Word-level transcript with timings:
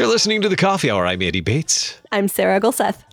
You're 0.00 0.08
listening 0.08 0.40
to 0.40 0.48
the 0.48 0.56
Coffee 0.56 0.90
Hour. 0.90 1.04
I'm 1.04 1.20
Andy 1.20 1.42
Bates. 1.42 2.00
I'm 2.10 2.26
Sarah 2.26 2.58
Gulseth. 2.58 3.04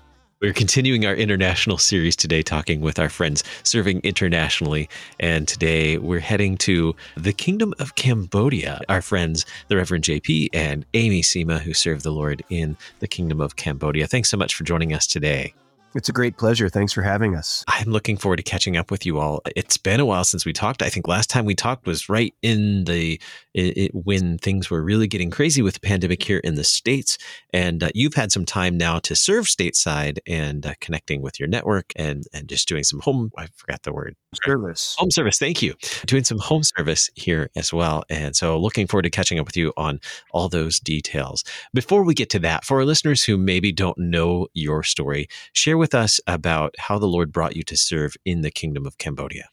We're 0.42 0.54
continuing 0.54 1.06
our 1.06 1.14
international 1.14 1.78
series 1.78 2.16
today, 2.16 2.42
talking 2.42 2.80
with 2.80 2.98
our 2.98 3.10
friends 3.10 3.44
serving 3.64 4.00
internationally. 4.06 4.88
And 5.20 5.50
today 5.50 5.98
we're 5.98 6.22
heading 6.22 6.56
to 6.60 6.96
the 7.18 7.34
Kingdom 7.34 7.74
of 7.80 7.96
Cambodia. 7.96 8.80
Our 8.88 9.02
friends, 9.02 9.46
the 9.68 9.76
Reverend 9.76 10.06
JP 10.06 10.52
and 10.54 10.86
Aimee 10.94 11.24
Cima, 11.24 11.60
who 11.60 11.74
serve 11.74 12.04
the 12.04 12.12
Lord 12.12 12.42
in 12.50 12.78
the 13.00 13.08
Kingdom 13.10 13.42
of 13.42 13.58
Cambodia. 13.58 14.08
Thanks 14.08 14.30
so 14.30 14.38
much 14.38 14.56
for 14.56 14.64
joining 14.64 14.94
us 14.94 15.06
today. 15.06 15.54
It's 15.98 16.10
a 16.10 16.14
great 16.14 16.38
pleasure. 16.38 16.70
Thanks 16.70 16.94
for 16.94 17.02
having 17.02 17.36
us. 17.36 17.64
I'm 17.68 17.90
looking 17.90 18.18
forward 18.18 18.38
to 18.38 18.44
catching 18.44 18.78
up 18.78 18.92
with 18.92 19.06
you 19.06 19.20
all. 19.20 19.42
It's 19.56 19.78
been 19.78 20.00
a 20.00 20.06
while 20.06 20.24
since 20.24 20.46
we 20.46 20.54
talked. 20.54 20.84
I 20.84 20.90
think 20.90 21.08
last 21.08 21.30
time 21.30 21.44
we 21.46 21.56
talked 21.56 21.88
was 21.88 22.08
right 22.08 22.36
in 22.44 22.84
the 22.84 23.20
it, 23.58 23.78
it, 23.78 23.92
when 23.94 24.38
things 24.38 24.70
were 24.70 24.84
really 24.84 25.08
getting 25.08 25.32
crazy 25.32 25.62
with 25.62 25.74
the 25.74 25.80
pandemic 25.80 26.22
here 26.22 26.38
in 26.40 26.56
the 26.56 26.64
states. 26.64 27.18
And 27.52 27.84
uh, 27.84 27.90
you've 27.96 28.14
had 28.14 28.32
some 28.32 28.46
time 28.46 28.78
now 28.78 29.00
to 29.00 29.16
serve 29.16 29.46
stateside 29.46 30.20
and 30.28 30.66
uh, 30.66 30.74
connecting 30.80 31.22
with 31.22 31.40
your 31.40 31.50
network 31.50 31.92
and 31.96 32.26
and 32.34 32.48
just 32.48 32.68
doing 32.68 32.84
some 32.84 33.00
home. 33.00 33.32
I 33.38 33.48
forgot 33.56 33.84
the 33.84 33.94
word 33.94 34.16
service. 34.46 34.96
Home 35.00 35.10
service. 35.10 35.40
Thank 35.40 35.64
you. 35.64 35.74
Doing 36.06 36.24
some 36.24 36.38
home 36.38 36.64
service 36.64 37.10
here 37.16 37.50
as 37.56 37.74
well. 37.74 38.04
And 38.10 38.36
so 38.36 38.60
looking 38.60 38.86
forward 38.86 39.04
to 39.04 39.10
catching 39.10 39.40
up 39.40 39.48
with 39.48 39.58
you 39.58 39.74
on 39.78 40.00
all 40.32 40.48
those 40.48 40.80
details. 40.80 41.44
Before 41.74 42.04
we 42.04 42.14
get 42.14 42.30
to 42.32 42.40
that, 42.40 42.66
for 42.66 42.78
our 42.78 42.86
listeners 42.86 43.24
who 43.24 43.38
maybe 43.38 43.72
don't 43.72 43.98
know 43.98 44.48
your 44.54 44.84
story, 44.84 45.28
share 45.54 45.78
with 45.78 45.88
with 45.88 45.96
us 45.96 46.20
about 46.28 46.76
how 46.80 47.00
the 47.00 47.08
Lord 47.08 47.32
brought 47.32 47.56
you 47.56 47.64
to 47.64 47.78
serve 47.78 48.18
in 48.26 48.42
the 48.42 48.52
kingdom 48.52 48.86
of 48.86 48.98
Cambodia? 48.98 49.48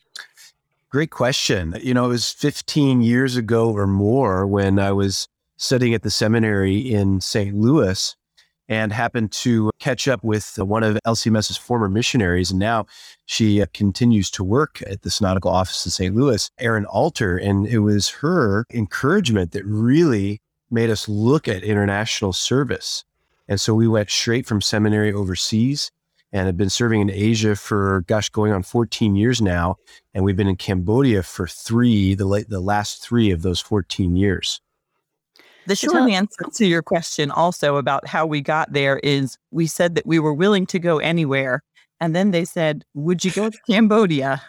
Great 0.94 1.10
question. 1.10 1.76
You 1.82 1.92
know, 1.92 2.04
it 2.04 2.10
was 2.10 2.30
15 2.30 3.02
years 3.02 3.36
ago 3.36 3.72
or 3.72 3.84
more 3.84 4.46
when 4.46 4.78
I 4.78 4.92
was 4.92 5.26
studying 5.56 5.92
at 5.92 6.04
the 6.04 6.10
seminary 6.10 6.76
in 6.78 7.20
St. 7.20 7.52
Louis 7.52 8.14
and 8.68 8.92
happened 8.92 9.32
to 9.32 9.72
catch 9.80 10.06
up 10.06 10.22
with 10.22 10.56
one 10.56 10.84
of 10.84 10.96
LCMS's 11.04 11.56
former 11.56 11.88
missionaries. 11.88 12.52
And 12.52 12.60
now 12.60 12.86
she 13.26 13.60
uh, 13.60 13.66
continues 13.74 14.30
to 14.30 14.44
work 14.44 14.84
at 14.86 15.02
the 15.02 15.10
synodical 15.10 15.50
office 15.50 15.84
in 15.84 15.90
St. 15.90 16.14
Louis, 16.14 16.48
Erin 16.60 16.84
Alter. 16.84 17.36
And 17.38 17.66
it 17.66 17.80
was 17.80 18.10
her 18.10 18.64
encouragement 18.72 19.50
that 19.50 19.64
really 19.64 20.40
made 20.70 20.90
us 20.90 21.08
look 21.08 21.48
at 21.48 21.64
international 21.64 22.32
service. 22.32 23.04
And 23.48 23.60
so 23.60 23.74
we 23.74 23.88
went 23.88 24.10
straight 24.10 24.46
from 24.46 24.60
seminary 24.60 25.12
overseas 25.12 25.90
and 26.34 26.46
have 26.48 26.56
been 26.56 26.68
serving 26.68 27.00
in 27.00 27.10
Asia 27.10 27.54
for, 27.54 28.04
gosh, 28.08 28.28
going 28.28 28.52
on 28.52 28.64
14 28.64 29.14
years 29.14 29.40
now. 29.40 29.76
And 30.12 30.24
we've 30.24 30.36
been 30.36 30.48
in 30.48 30.56
Cambodia 30.56 31.22
for 31.22 31.46
three, 31.46 32.16
the, 32.16 32.26
late, 32.26 32.48
the 32.48 32.60
last 32.60 33.00
three 33.00 33.30
of 33.30 33.42
those 33.42 33.60
14 33.60 34.16
years. 34.16 34.60
The 35.66 35.76
short 35.76 36.10
answer 36.10 36.44
to 36.56 36.66
your 36.66 36.82
question 36.82 37.30
also 37.30 37.76
about 37.76 38.06
how 38.08 38.26
we 38.26 38.40
got 38.40 38.72
there 38.72 38.98
is 38.98 39.38
we 39.52 39.68
said 39.68 39.94
that 39.94 40.06
we 40.06 40.18
were 40.18 40.34
willing 40.34 40.66
to 40.66 40.80
go 40.80 40.98
anywhere. 40.98 41.62
And 42.00 42.16
then 42.16 42.32
they 42.32 42.44
said, 42.44 42.84
Would 42.94 43.24
you 43.24 43.30
go 43.30 43.48
to 43.48 43.58
Cambodia? 43.70 44.42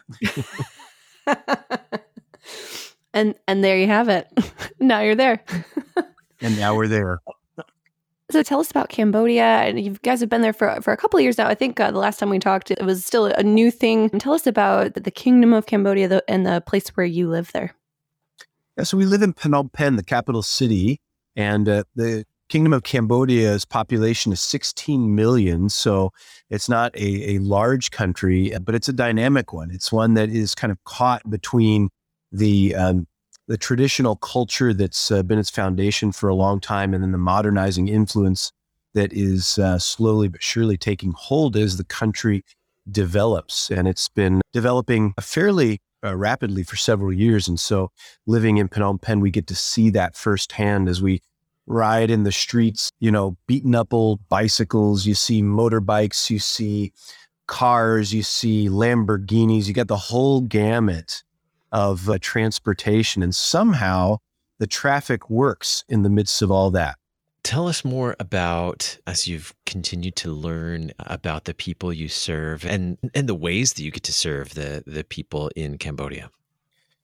and 3.13 3.35
and 3.47 3.63
there 3.63 3.77
you 3.77 3.87
have 3.87 4.09
it. 4.09 4.27
now 4.79 5.01
you're 5.01 5.15
there. 5.15 5.41
and 6.41 6.57
now 6.57 6.75
we're 6.75 6.87
there. 6.87 7.19
So 8.31 8.41
tell 8.41 8.59
us 8.59 8.71
about 8.71 8.89
Cambodia. 8.89 9.43
And 9.43 9.79
you 9.79 9.91
guys 10.01 10.19
have 10.19 10.29
been 10.29 10.41
there 10.41 10.53
for, 10.53 10.81
for 10.81 10.91
a 10.91 10.97
couple 10.97 11.17
of 11.17 11.23
years 11.23 11.37
now. 11.37 11.47
I 11.47 11.55
think 11.55 11.79
uh, 11.79 11.91
the 11.91 11.99
last 11.99 12.19
time 12.19 12.29
we 12.29 12.39
talked, 12.39 12.71
it 12.71 12.81
was 12.83 13.05
still 13.05 13.25
a 13.25 13.43
new 13.43 13.69
thing. 13.69 14.09
Tell 14.09 14.33
us 14.33 14.47
about 14.47 14.95
the 14.95 15.11
Kingdom 15.11 15.53
of 15.53 15.67
Cambodia 15.67 16.07
the, 16.07 16.23
and 16.27 16.45
the 16.45 16.61
place 16.61 16.89
where 16.89 17.05
you 17.05 17.29
live 17.29 17.51
there. 17.51 17.75
Yeah, 18.77 18.83
so 18.83 18.97
we 18.97 19.05
live 19.05 19.21
in 19.21 19.33
Phnom 19.33 19.71
Penh, 19.71 19.95
the 19.95 20.03
capital 20.03 20.41
city, 20.41 20.99
and 21.35 21.69
uh, 21.69 21.83
the 21.95 22.25
Kingdom 22.49 22.73
of 22.73 22.83
Cambodia's 22.83 23.63
population 23.65 24.31
is 24.31 24.41
16 24.41 25.15
million. 25.15 25.69
So 25.69 26.11
it's 26.49 26.67
not 26.67 26.95
a, 26.95 27.35
a 27.35 27.39
large 27.39 27.91
country, 27.91 28.53
but 28.61 28.75
it's 28.75 28.89
a 28.89 28.93
dynamic 28.93 29.53
one. 29.53 29.71
It's 29.71 29.91
one 29.91 30.15
that 30.15 30.29
is 30.29 30.53
kind 30.53 30.71
of 30.71 30.83
caught 30.83 31.27
between 31.29 31.89
the 32.31 32.75
um, 32.75 33.07
the 33.47 33.57
traditional 33.57 34.15
culture 34.15 34.73
that's 34.73 35.11
uh, 35.11 35.23
been 35.23 35.39
its 35.39 35.49
foundation 35.49 36.11
for 36.11 36.29
a 36.29 36.35
long 36.35 36.59
time, 36.59 36.93
and 36.93 37.03
then 37.03 37.11
the 37.11 37.17
modernizing 37.17 37.87
influence 37.87 38.51
that 38.93 39.13
is 39.13 39.59
uh, 39.59 39.77
slowly 39.77 40.27
but 40.27 40.41
surely 40.41 40.77
taking 40.77 41.13
hold 41.15 41.55
as 41.55 41.77
the 41.77 41.83
country 41.83 42.43
develops. 42.89 43.69
And 43.69 43.87
it's 43.87 44.07
been 44.09 44.41
developing 44.53 45.13
fairly 45.19 45.79
uh, 46.03 46.15
rapidly 46.15 46.63
for 46.63 46.75
several 46.75 47.11
years. 47.11 47.47
And 47.47 47.59
so, 47.59 47.91
living 48.25 48.57
in 48.57 48.69
Phnom 48.69 49.01
Penh, 49.01 49.19
we 49.19 49.31
get 49.31 49.47
to 49.47 49.55
see 49.55 49.89
that 49.91 50.15
firsthand 50.15 50.87
as 50.87 51.01
we 51.01 51.21
ride 51.67 52.11
in 52.11 52.23
the 52.23 52.31
streets, 52.31 52.91
you 52.99 53.11
know, 53.11 53.37
beaten 53.47 53.75
up 53.75 53.93
old 53.93 54.27
bicycles. 54.29 55.05
You 55.05 55.15
see 55.15 55.41
motorbikes, 55.41 56.29
you 56.29 56.39
see 56.39 56.93
cars, 57.47 58.13
you 58.13 58.23
see 58.23 58.69
Lamborghinis, 58.69 59.67
you 59.67 59.73
get 59.73 59.87
the 59.87 59.97
whole 59.97 60.41
gamut 60.41 61.23
of 61.75 62.09
uh, 62.09 62.17
transportation. 62.21 63.21
And 63.21 63.35
somehow 63.35 64.19
the 64.59 64.65
traffic 64.65 65.29
works 65.29 65.83
in 65.89 66.03
the 66.03 66.09
midst 66.09 66.41
of 66.41 66.49
all 66.49 66.71
that. 66.71 66.95
Tell 67.43 67.67
us 67.67 67.83
more 67.83 68.15
about 68.17 68.97
as 69.05 69.27
you've 69.27 69.53
continued 69.65 70.15
to 70.15 70.31
learn 70.31 70.93
about 70.99 71.43
the 71.43 71.53
people 71.53 71.91
you 71.91 72.07
serve 72.07 72.65
and, 72.65 72.97
and 73.13 73.27
the 73.27 73.35
ways 73.35 73.73
that 73.73 73.83
you 73.83 73.91
get 73.91 74.03
to 74.03 74.13
serve 74.13 74.55
the, 74.55 74.83
the 74.87 75.03
people 75.03 75.51
in 75.55 75.77
Cambodia. 75.77 76.31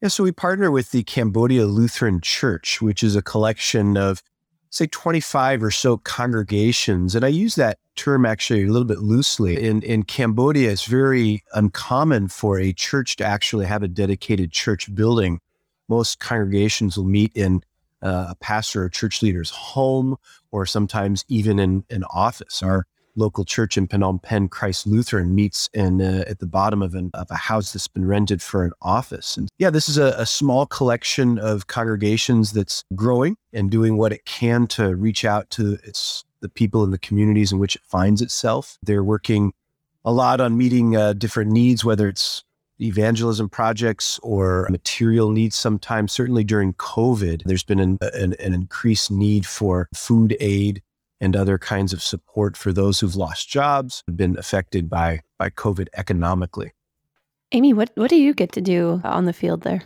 Yeah, 0.01 0.07
so 0.07 0.23
we 0.23 0.31
partner 0.31 0.71
with 0.71 0.91
the 0.91 1.03
Cambodia 1.03 1.65
Lutheran 1.65 2.21
Church, 2.21 2.81
which 2.81 3.03
is 3.03 3.15
a 3.15 3.21
collection 3.21 3.97
of 3.97 4.23
say 4.71 4.87
25 4.87 5.63
or 5.63 5.69
so 5.69 5.97
congregations. 5.97 7.13
And 7.13 7.23
I 7.23 7.27
use 7.27 7.55
that 7.55 7.77
term 7.95 8.25
actually 8.25 8.63
a 8.63 8.71
little 8.71 8.87
bit 8.87 8.99
loosely. 8.99 9.61
In, 9.61 9.81
in 9.83 10.03
Cambodia, 10.03 10.71
it's 10.71 10.85
very 10.85 11.43
uncommon 11.53 12.29
for 12.29 12.57
a 12.57 12.71
church 12.71 13.17
to 13.17 13.25
actually 13.25 13.65
have 13.65 13.83
a 13.83 13.89
dedicated 13.89 14.51
church 14.51 14.93
building. 14.95 15.39
Most 15.89 16.19
congregations 16.19 16.97
will 16.97 17.05
meet 17.05 17.33
in 17.35 17.61
uh, 18.01 18.27
a 18.29 18.35
pastor 18.35 18.85
or 18.85 18.89
church 18.89 19.21
leader's 19.21 19.49
home 19.51 20.15
or 20.51 20.65
sometimes 20.65 21.25
even 21.27 21.59
in 21.59 21.83
an 21.89 22.05
office. 22.05 22.63
Our 22.63 22.87
local 23.15 23.45
church 23.45 23.77
in 23.77 23.87
Phnom 23.87 24.21
Penh, 24.21 24.47
Christ 24.47 24.87
Lutheran, 24.87 25.35
meets 25.35 25.69
in 25.73 26.01
uh, 26.01 26.23
at 26.27 26.39
the 26.39 26.47
bottom 26.47 26.81
of, 26.81 26.95
an, 26.95 27.11
of 27.13 27.29
a 27.31 27.35
house 27.35 27.73
that's 27.73 27.87
been 27.87 28.05
rented 28.05 28.41
for 28.41 28.63
an 28.63 28.71
office. 28.81 29.37
And 29.37 29.49
yeah, 29.57 29.69
this 29.69 29.89
is 29.89 29.97
a, 29.97 30.13
a 30.17 30.25
small 30.25 30.65
collection 30.65 31.37
of 31.39 31.67
congregations 31.67 32.53
that's 32.53 32.83
growing 32.95 33.35
and 33.53 33.69
doing 33.69 33.97
what 33.97 34.13
it 34.13 34.25
can 34.25 34.67
to 34.67 34.95
reach 34.95 35.25
out 35.25 35.49
to 35.51 35.77
its 35.83 36.23
the 36.41 36.49
people 36.49 36.83
in 36.83 36.89
the 36.89 36.97
communities 36.97 37.51
in 37.51 37.59
which 37.59 37.75
it 37.75 37.83
finds 37.85 38.21
itself. 38.21 38.77
They're 38.81 39.03
working 39.03 39.53
a 40.03 40.11
lot 40.11 40.41
on 40.41 40.57
meeting 40.57 40.95
uh, 40.95 41.13
different 41.13 41.51
needs, 41.51 41.85
whether 41.85 42.07
it's 42.07 42.43
evangelism 42.81 43.47
projects 43.47 44.19
or 44.23 44.67
material 44.69 45.29
needs 45.29 45.55
sometimes. 45.55 46.11
Certainly 46.11 46.45
during 46.45 46.73
COVID, 46.73 47.43
there's 47.45 47.63
been 47.63 47.79
an, 47.79 47.99
an, 48.01 48.33
an 48.39 48.53
increased 48.53 49.11
need 49.11 49.45
for 49.45 49.87
food 49.93 50.35
aid 50.39 50.81
and 51.21 51.35
other 51.35 51.57
kinds 51.57 51.93
of 51.93 52.01
support 52.01 52.57
for 52.57 52.73
those 52.73 52.99
who've 52.99 53.15
lost 53.15 53.47
jobs, 53.47 54.03
have 54.07 54.17
been 54.17 54.37
affected 54.37 54.89
by, 54.89 55.21
by 55.37 55.49
COVID 55.49 55.87
economically. 55.95 56.73
Aimee, 57.53 57.73
what, 57.73 57.91
what 57.95 58.09
do 58.09 58.15
you 58.15 58.33
get 58.33 58.51
to 58.53 58.61
do 58.61 58.99
on 59.03 59.25
the 59.25 59.33
field 59.33 59.61
there? 59.61 59.83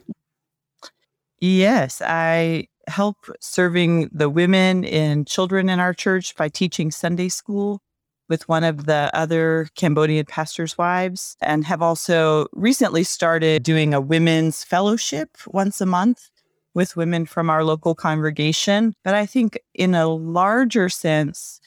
Yes, 1.40 2.01
I 2.03 2.68
help 2.88 3.18
serving 3.41 4.09
the 4.13 4.29
women 4.29 4.85
and 4.85 5.28
children 5.28 5.69
in 5.69 5.79
our 5.79 5.94
church 5.94 6.35
by 6.35 6.47
teaching 6.47 6.90
Sunday 6.90 7.29
school 7.29 7.81
with 8.29 8.47
one 8.47 8.63
of 8.63 8.85
the 8.85 9.12
other 9.13 9.68
Cambodian 9.75 10.25
pastors' 10.25 10.78
wives, 10.78 11.38
and 11.41 11.66
have 11.66 11.81
also 11.81 12.47
recently 12.53 13.04
started 13.04 13.62
doing 13.62 13.94
a 13.94 14.01
women's 14.01 14.63
fellowship 14.63 15.30
once 15.48 15.80
a 15.80 15.86
month 15.86 16.30
with 16.75 16.95
women 16.95 17.25
from 17.25 17.50
our 17.50 17.63
local 17.63 17.95
congregation. 17.95 18.94
But 19.04 19.16
I 19.16 19.25
think 19.25 19.57
in 19.74 19.95
a 19.95 20.07
larger 20.07 20.89
sense, 20.89 21.60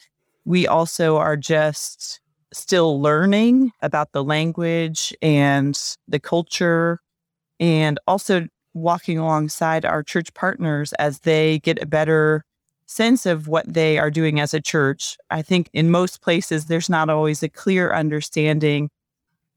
we 0.45 0.67
also 0.67 1.17
are 1.17 1.35
just 1.35 2.21
still 2.53 3.01
learning 3.01 3.71
about 3.81 4.11
the 4.13 4.23
language 4.23 5.13
and 5.21 5.77
the 6.07 6.19
culture 6.19 6.99
and 7.59 7.99
also 8.07 8.47
walking 8.73 9.17
alongside 9.17 9.83
our 9.83 10.03
church 10.03 10.33
partners 10.33 10.93
as 10.93 11.19
they 11.19 11.59
get 11.59 11.81
a 11.81 11.85
better 11.85 12.45
sense 12.85 13.25
of 13.25 13.47
what 13.47 13.71
they 13.71 13.97
are 13.97 14.09
doing 14.09 14.39
as 14.39 14.53
a 14.53 14.61
church. 14.61 15.17
I 15.29 15.41
think 15.41 15.69
in 15.73 15.91
most 15.91 16.21
places, 16.21 16.65
there's 16.65 16.89
not 16.89 17.09
always 17.09 17.43
a 17.43 17.49
clear 17.49 17.93
understanding 17.93 18.89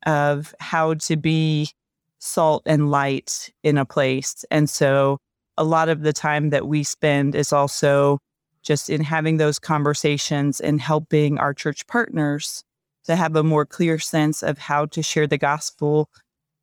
of 0.05 0.55
how 0.61 0.95
to 0.95 1.17
be 1.17 1.71
salt 2.19 2.63
and 2.67 2.91
light 2.91 3.51
in 3.63 3.79
a 3.79 3.85
place. 3.85 4.45
And 4.51 4.69
so 4.69 5.19
a 5.63 5.65
lot 5.65 5.89
of 5.89 6.03
the 6.03 6.13
time 6.13 6.51
that 6.51 6.67
we 6.67 6.83
spend 6.83 7.37
is 7.37 7.53
also 7.53 8.19
just 8.65 8.91
in 8.91 9.01
having 9.01 9.37
those 9.37 9.61
conversations 9.61 10.61
and 10.61 10.81
helping 10.81 11.39
our 11.39 11.55
church 11.55 11.87
partners 11.87 12.65
to 13.05 13.15
have 13.15 13.37
a 13.37 13.45
more 13.45 13.65
clear 13.65 13.97
sense 14.01 14.43
of 14.43 14.59
how 14.59 14.87
to 14.87 15.05
share 15.05 15.29
the 15.29 15.39
gospel 15.39 16.11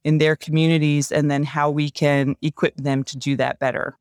in 0.04 0.18
their 0.18 0.36
communities 0.36 1.14
and 1.14 1.32
then 1.32 1.44
how 1.44 1.70
we 1.70 1.90
can 1.90 2.36
equip 2.42 2.76
them 2.76 3.06
to 3.06 3.18
do 3.18 3.38
that 3.38 3.58
better. 3.58 3.98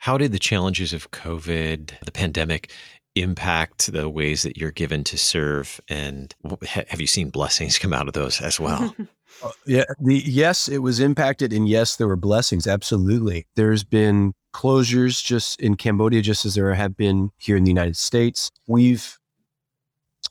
How 0.00 0.18
did 0.18 0.32
the 0.32 0.40
challenges 0.40 0.92
of 0.92 1.12
COVID, 1.12 1.92
the 2.04 2.12
pandemic, 2.12 2.72
impact 3.16 3.92
the 3.92 4.08
ways 4.08 4.42
that 4.42 4.56
you're 4.56 4.70
given 4.70 5.04
to 5.04 5.18
serve? 5.18 5.80
And 5.88 6.34
have 6.66 7.00
you 7.00 7.06
seen 7.06 7.30
blessings 7.30 7.78
come 7.80 7.92
out 7.92 8.08
of 8.08 8.14
those 8.14 8.40
as 8.40 8.60
well? 8.60 8.94
Uh, 9.42 9.50
yeah, 9.66 9.84
the, 10.00 10.16
yes, 10.24 10.66
it 10.66 10.78
was 10.78 10.98
impacted, 10.98 11.52
and 11.52 11.68
yes, 11.68 11.96
there 11.96 12.08
were 12.08 12.16
blessings. 12.16 12.66
Absolutely, 12.66 13.46
there's 13.54 13.84
been 13.84 14.32
closures 14.54 15.22
just 15.22 15.60
in 15.60 15.74
Cambodia, 15.74 16.22
just 16.22 16.46
as 16.46 16.54
there 16.54 16.72
have 16.72 16.96
been 16.96 17.30
here 17.36 17.54
in 17.54 17.64
the 17.64 17.70
United 17.70 17.98
States. 17.98 18.50
We've 18.66 19.18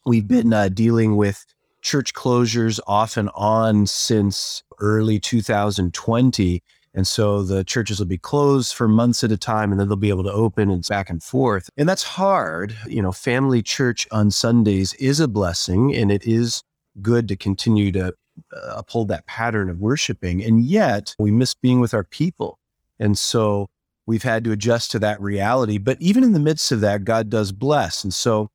we've 0.08 0.28
been 0.28 0.52
uh, 0.52 0.70
dealing 0.70 1.18
with 1.18 1.46
church 1.82 2.16
closures 2.16 2.80
off 2.88 3.16
and 3.16 3.30
on 3.36 3.86
since 3.86 4.64
early 4.80 5.20
2020 5.20 6.64
and 6.96 7.06
so 7.06 7.44
the 7.44 7.66
churches 7.66 8.00
will 8.00 8.08
be 8.08 8.18
closed 8.18 8.74
for 8.74 8.88
months 8.88 9.24
at 9.24 9.32
a 9.32 9.38
time 9.38 9.72
and 9.72 9.80
then 9.80 9.90
they'll 9.90 9.98
be 9.98 10.10
able 10.10 10.24
to 10.24 10.32
open 10.32 10.72
and 10.72 10.88
back 10.88 11.10
and 11.10 11.22
forth. 11.22 11.70
And 11.76 11.90
that's 11.90 12.04
hard. 12.04 12.76
You 12.88 13.02
know, 13.02 13.12
family 13.12 13.62
church 13.62 14.08
on 14.12 14.32
Sundays 14.32 14.94
is 14.94 15.20
a 15.20 15.28
blessing 15.28 15.94
and 15.94 16.10
it 16.10 16.26
is 16.26 16.64
good 17.02 17.28
to 17.28 17.36
continue 17.36 17.92
to 17.92 18.14
uh, 18.54 18.76
uphold 18.78 19.10
that 19.10 19.28
pattern 19.28 19.70
of 19.70 19.80
worshiping. 19.80 20.42
And 20.42 20.64
yet 20.64 21.14
we 21.20 21.32
miss 21.32 21.54
being 21.54 21.82
with 21.82 21.94
our 21.94 22.06
people. 22.06 22.60
And 22.98 23.18
so 23.18 23.68
we've 24.06 24.24
had 24.24 24.46
to 24.46 24.54
adjust 24.54 24.92
to 24.92 25.00
that 25.00 25.20
reality. 25.20 25.78
But 25.78 25.98
even 26.00 26.24
in 26.24 26.32
the 26.32 26.40
midst 26.40 26.72
of 26.72 26.80
that, 26.80 27.04
God 27.04 27.30
does 27.30 27.52
bless. 27.52 28.06
And 28.06 28.14
so 28.14 28.50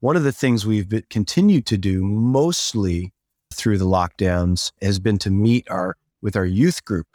one 0.00 0.16
of 0.16 0.22
the 0.22 0.32
things 0.32 0.66
we've 0.66 0.92
continued 1.08 1.64
to 1.66 1.78
do 1.78 2.04
mostly 2.04 3.14
through 3.54 3.78
the 3.78 3.86
lockdowns 3.86 4.72
has 4.82 4.98
been 4.98 5.16
to 5.16 5.30
meet 5.30 5.66
our 5.70 5.96
with 6.20 6.36
our 6.36 6.44
youth 6.44 6.84
group 6.84 7.06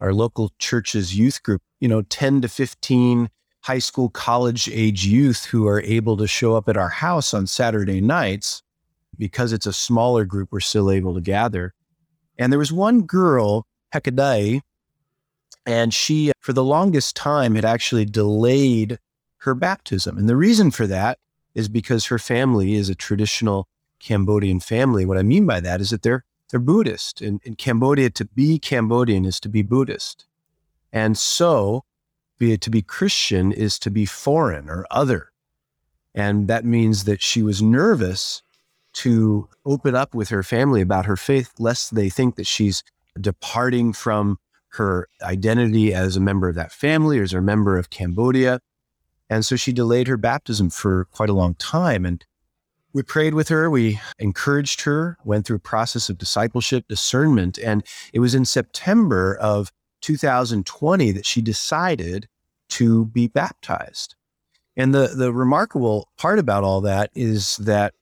our 0.00 0.12
local 0.12 0.52
church's 0.58 1.16
youth 1.16 1.42
group, 1.42 1.62
you 1.80 1.88
know, 1.88 2.02
10 2.02 2.42
to 2.42 2.48
15 2.48 3.30
high 3.62 3.78
school, 3.78 4.08
college 4.08 4.68
age 4.72 5.04
youth 5.04 5.44
who 5.46 5.66
are 5.66 5.82
able 5.82 6.16
to 6.16 6.26
show 6.26 6.54
up 6.54 6.68
at 6.68 6.76
our 6.76 6.88
house 6.88 7.34
on 7.34 7.46
Saturday 7.46 8.00
nights. 8.00 8.62
Because 9.16 9.52
it's 9.52 9.66
a 9.66 9.72
smaller 9.72 10.24
group, 10.24 10.50
we're 10.52 10.60
still 10.60 10.92
able 10.92 11.12
to 11.14 11.20
gather. 11.20 11.74
And 12.38 12.52
there 12.52 12.58
was 12.58 12.72
one 12.72 13.02
girl, 13.02 13.66
Hekadai, 13.92 14.60
and 15.66 15.92
she, 15.92 16.30
uh, 16.30 16.34
for 16.40 16.52
the 16.52 16.64
longest 16.64 17.16
time, 17.16 17.56
had 17.56 17.64
actually 17.64 18.04
delayed 18.04 18.98
her 19.38 19.54
baptism. 19.54 20.16
And 20.16 20.28
the 20.28 20.36
reason 20.36 20.70
for 20.70 20.86
that 20.86 21.18
is 21.54 21.68
because 21.68 22.06
her 22.06 22.18
family 22.18 22.74
is 22.74 22.88
a 22.88 22.94
traditional 22.94 23.66
Cambodian 24.00 24.60
family. 24.60 25.04
What 25.04 25.18
I 25.18 25.22
mean 25.22 25.46
by 25.46 25.60
that 25.60 25.80
is 25.80 25.90
that 25.90 26.02
they're 26.02 26.24
they're 26.50 26.60
Buddhist. 26.60 27.20
In, 27.20 27.40
in 27.44 27.56
Cambodia, 27.56 28.10
to 28.10 28.24
be 28.24 28.58
Cambodian 28.58 29.24
is 29.24 29.40
to 29.40 29.48
be 29.48 29.62
Buddhist. 29.62 30.26
And 30.92 31.16
so, 31.18 31.84
be, 32.38 32.56
to 32.56 32.70
be 32.70 32.82
Christian 32.82 33.52
is 33.52 33.78
to 33.80 33.90
be 33.90 34.06
foreign 34.06 34.70
or 34.70 34.86
other. 34.90 35.32
And 36.14 36.48
that 36.48 36.64
means 36.64 37.04
that 37.04 37.22
she 37.22 37.42
was 37.42 37.60
nervous 37.62 38.42
to 38.94 39.48
open 39.64 39.94
up 39.94 40.14
with 40.14 40.30
her 40.30 40.42
family 40.42 40.80
about 40.80 41.06
her 41.06 41.16
faith, 41.16 41.52
lest 41.58 41.94
they 41.94 42.08
think 42.08 42.36
that 42.36 42.46
she's 42.46 42.82
departing 43.20 43.92
from 43.92 44.38
her 44.70 45.08
identity 45.22 45.92
as 45.94 46.16
a 46.16 46.20
member 46.20 46.48
of 46.48 46.54
that 46.54 46.72
family 46.72 47.18
or 47.18 47.22
as 47.22 47.32
a 47.32 47.40
member 47.40 47.76
of 47.78 47.90
Cambodia. 47.90 48.60
And 49.30 49.44
so 49.44 49.56
she 49.56 49.72
delayed 49.72 50.08
her 50.08 50.16
baptism 50.16 50.70
for 50.70 51.06
quite 51.12 51.28
a 51.28 51.34
long 51.34 51.54
time. 51.54 52.06
And 52.06 52.24
we 52.92 53.02
prayed 53.02 53.34
with 53.34 53.48
her, 53.48 53.68
we 53.70 54.00
encouraged 54.18 54.82
her, 54.82 55.18
went 55.24 55.46
through 55.46 55.56
a 55.56 55.60
process 55.60 56.08
of 56.08 56.18
discipleship, 56.18 56.86
discernment. 56.88 57.58
And 57.58 57.84
it 58.12 58.20
was 58.20 58.34
in 58.34 58.44
September 58.44 59.36
of 59.36 59.72
2020 60.00 61.12
that 61.12 61.26
she 61.26 61.42
decided 61.42 62.28
to 62.70 63.06
be 63.06 63.26
baptized. 63.26 64.14
And 64.76 64.94
the, 64.94 65.08
the 65.08 65.32
remarkable 65.32 66.08
part 66.16 66.38
about 66.38 66.64
all 66.64 66.80
that 66.82 67.10
is 67.14 67.56
that 67.56 67.94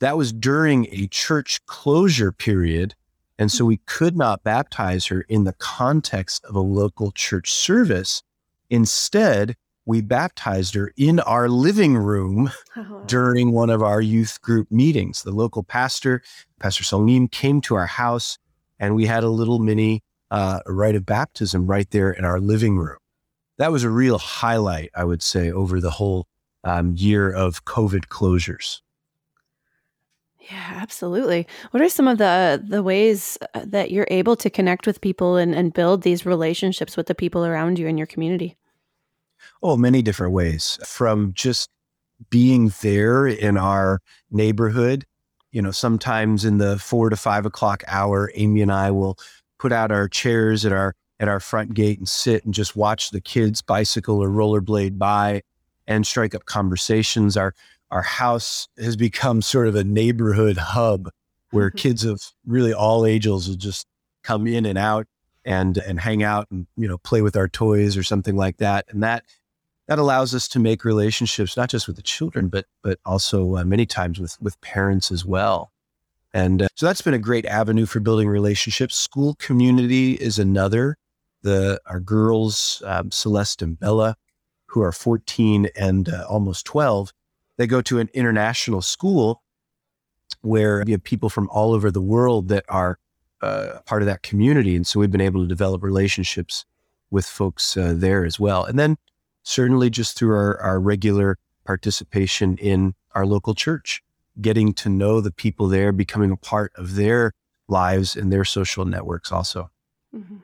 that 0.00 0.16
was 0.16 0.32
during 0.32 0.86
a 0.90 1.06
church 1.08 1.64
closure 1.66 2.32
period. 2.32 2.94
And 3.38 3.50
so 3.50 3.64
we 3.64 3.78
could 3.78 4.16
not 4.16 4.44
baptize 4.44 5.06
her 5.06 5.22
in 5.22 5.44
the 5.44 5.54
context 5.54 6.44
of 6.44 6.54
a 6.54 6.60
local 6.60 7.10
church 7.10 7.52
service. 7.52 8.22
Instead, 8.70 9.56
we 9.84 10.00
baptized 10.00 10.74
her 10.74 10.92
in 10.96 11.20
our 11.20 11.48
living 11.48 11.96
room 11.96 12.50
oh. 12.76 13.02
during 13.06 13.52
one 13.52 13.70
of 13.70 13.82
our 13.82 14.00
youth 14.00 14.40
group 14.40 14.70
meetings. 14.70 15.22
The 15.22 15.32
local 15.32 15.62
pastor, 15.62 16.22
Pastor 16.60 16.84
Salim, 16.84 17.28
came 17.28 17.60
to 17.62 17.74
our 17.74 17.86
house 17.86 18.38
and 18.78 18.94
we 18.94 19.06
had 19.06 19.24
a 19.24 19.28
little 19.28 19.58
mini 19.58 20.02
uh, 20.30 20.60
rite 20.66 20.94
of 20.94 21.06
baptism 21.06 21.66
right 21.66 21.90
there 21.90 22.10
in 22.10 22.24
our 22.24 22.40
living 22.40 22.78
room. 22.78 22.98
That 23.58 23.72
was 23.72 23.84
a 23.84 23.90
real 23.90 24.18
highlight, 24.18 24.90
I 24.94 25.04
would 25.04 25.22
say, 25.22 25.50
over 25.50 25.80
the 25.80 25.90
whole 25.90 26.26
um, 26.64 26.94
year 26.96 27.30
of 27.30 27.64
COVID 27.64 28.06
closures. 28.06 28.80
Yeah, 30.50 30.72
absolutely. 30.74 31.46
What 31.70 31.82
are 31.82 31.88
some 31.88 32.08
of 32.08 32.18
the 32.18 32.60
the 32.64 32.82
ways 32.82 33.38
uh, 33.54 33.64
that 33.66 33.92
you're 33.92 34.08
able 34.10 34.34
to 34.36 34.50
connect 34.50 34.86
with 34.86 35.00
people 35.00 35.36
and, 35.36 35.54
and 35.54 35.72
build 35.72 36.02
these 36.02 36.26
relationships 36.26 36.96
with 36.96 37.06
the 37.06 37.14
people 37.14 37.44
around 37.44 37.78
you 37.78 37.86
in 37.86 37.96
your 37.96 38.08
community? 38.08 38.56
Oh, 39.62 39.76
many 39.76 40.02
different 40.02 40.32
ways 40.32 40.78
from 40.84 41.32
just 41.34 41.70
being 42.30 42.72
there 42.82 43.26
in 43.26 43.56
our 43.56 44.00
neighborhood. 44.30 45.04
You 45.52 45.62
know, 45.62 45.70
sometimes 45.70 46.44
in 46.44 46.58
the 46.58 46.78
four 46.78 47.10
to 47.10 47.16
five 47.16 47.46
o'clock 47.46 47.84
hour, 47.86 48.32
Aimee 48.34 48.62
and 48.62 48.72
I 48.72 48.90
will 48.90 49.18
put 49.58 49.72
out 49.72 49.92
our 49.92 50.08
chairs 50.08 50.64
at 50.64 50.72
our 50.72 50.94
at 51.20 51.28
our 51.28 51.40
front 51.40 51.74
gate 51.74 51.98
and 51.98 52.08
sit 52.08 52.44
and 52.44 52.52
just 52.52 52.74
watch 52.74 53.10
the 53.10 53.20
kids 53.20 53.62
bicycle 53.62 54.22
or 54.22 54.28
rollerblade 54.28 54.98
by 54.98 55.42
and 55.86 56.06
strike 56.06 56.34
up 56.34 56.46
conversations. 56.46 57.36
Our 57.36 57.54
our 57.90 58.02
house 58.02 58.68
has 58.78 58.96
become 58.96 59.42
sort 59.42 59.68
of 59.68 59.76
a 59.76 59.84
neighborhood 59.84 60.56
hub 60.56 61.10
where 61.50 61.68
mm-hmm. 61.68 61.78
kids 61.78 62.04
of 62.04 62.22
really 62.46 62.72
all 62.72 63.04
ages 63.04 63.48
will 63.48 63.56
just 63.56 63.86
come 64.24 64.46
in 64.46 64.64
and 64.66 64.78
out 64.78 65.06
and 65.44 65.78
and 65.78 66.00
hang 66.00 66.22
out 66.22 66.48
and 66.50 66.66
you 66.76 66.88
know 66.88 66.98
play 66.98 67.22
with 67.22 67.36
our 67.36 67.48
toys 67.48 67.96
or 67.96 68.02
something 68.02 68.36
like 68.36 68.56
that 68.58 68.86
and 68.88 69.02
that 69.02 69.24
that 69.88 69.98
allows 69.98 70.34
us 70.34 70.48
to 70.48 70.58
make 70.58 70.84
relationships 70.84 71.56
not 71.56 71.68
just 71.68 71.86
with 71.86 71.96
the 71.96 72.02
children 72.02 72.48
but 72.48 72.66
but 72.82 72.98
also 73.04 73.56
uh, 73.56 73.64
many 73.64 73.86
times 73.86 74.18
with 74.18 74.40
with 74.40 74.60
parents 74.60 75.10
as 75.10 75.24
well. 75.24 75.72
And 76.34 76.62
uh, 76.62 76.68
so 76.74 76.86
that's 76.86 77.02
been 77.02 77.14
a 77.14 77.18
great 77.18 77.44
avenue 77.44 77.84
for 77.84 78.00
building 78.00 78.28
relationships. 78.28 78.96
School 78.96 79.34
community 79.34 80.14
is 80.14 80.38
another. 80.38 80.96
The 81.42 81.80
our 81.86 82.00
girls 82.00 82.82
um, 82.86 83.10
celeste 83.10 83.62
and 83.62 83.78
bella 83.78 84.16
who 84.66 84.80
are 84.80 84.92
14 84.92 85.68
and 85.76 86.08
uh, 86.08 86.24
almost 86.28 86.64
12 86.64 87.12
they 87.56 87.66
go 87.66 87.82
to 87.82 87.98
an 87.98 88.08
international 88.14 88.82
school 88.82 89.42
where 90.40 90.82
you 90.86 90.92
have 90.92 91.04
people 91.04 91.28
from 91.28 91.48
all 91.50 91.72
over 91.72 91.90
the 91.90 92.00
world 92.00 92.48
that 92.48 92.64
are 92.68 92.98
uh, 93.42 93.78
part 93.86 94.02
of 94.02 94.06
that 94.06 94.22
community. 94.22 94.74
And 94.76 94.86
so 94.86 94.98
we've 94.98 95.10
been 95.10 95.20
able 95.20 95.42
to 95.42 95.48
develop 95.48 95.82
relationships 95.82 96.64
with 97.10 97.26
folks 97.26 97.76
uh, 97.76 97.92
there 97.96 98.24
as 98.24 98.40
well. 98.40 98.64
And 98.64 98.78
then 98.78 98.96
certainly 99.42 99.90
just 99.90 100.16
through 100.16 100.34
our, 100.34 100.60
our 100.60 100.80
regular 100.80 101.38
participation 101.64 102.56
in 102.58 102.94
our 103.14 103.26
local 103.26 103.54
church, 103.54 104.02
getting 104.40 104.72
to 104.74 104.88
know 104.88 105.20
the 105.20 105.30
people 105.30 105.68
there, 105.68 105.92
becoming 105.92 106.30
a 106.30 106.36
part 106.36 106.72
of 106.76 106.94
their 106.94 107.32
lives 107.68 108.16
and 108.16 108.32
their 108.32 108.44
social 108.44 108.84
networks 108.84 109.30
also. 109.32 109.70
Mm-hmm. 110.14 110.38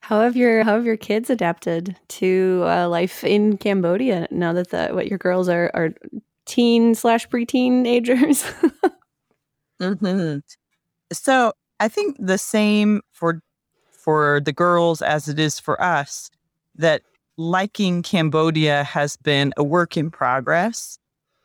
How 0.00 0.20
have 0.20 0.36
your 0.36 0.64
how 0.64 0.74
have 0.74 0.84
your 0.84 0.98
kids 0.98 1.30
adapted 1.30 1.96
to 2.08 2.62
uh, 2.66 2.88
life 2.88 3.24
in 3.24 3.56
Cambodia 3.56 4.28
now 4.30 4.52
that 4.52 4.68
the 4.68 4.88
what 4.88 5.08
your 5.08 5.16
girls 5.16 5.48
are 5.48 5.70
are 5.72 5.94
teen 6.44 6.94
slash 6.94 7.26
preteen 7.28 7.86
agers? 7.86 8.42
mm-hmm. 9.80 10.38
So 11.10 11.54
I 11.80 11.88
think 11.88 12.16
the 12.18 12.36
same 12.36 13.00
for 13.12 13.40
for 13.90 14.42
the 14.44 14.52
girls 14.52 15.00
as 15.00 15.26
it 15.26 15.38
is 15.38 15.58
for 15.58 15.80
us 15.82 16.30
that 16.74 17.00
liking 17.36 18.02
Cambodia 18.02 18.84
has 18.84 19.16
been 19.16 19.52
a 19.56 19.64
work 19.64 19.96
in 19.96 20.10
progress 20.10 20.98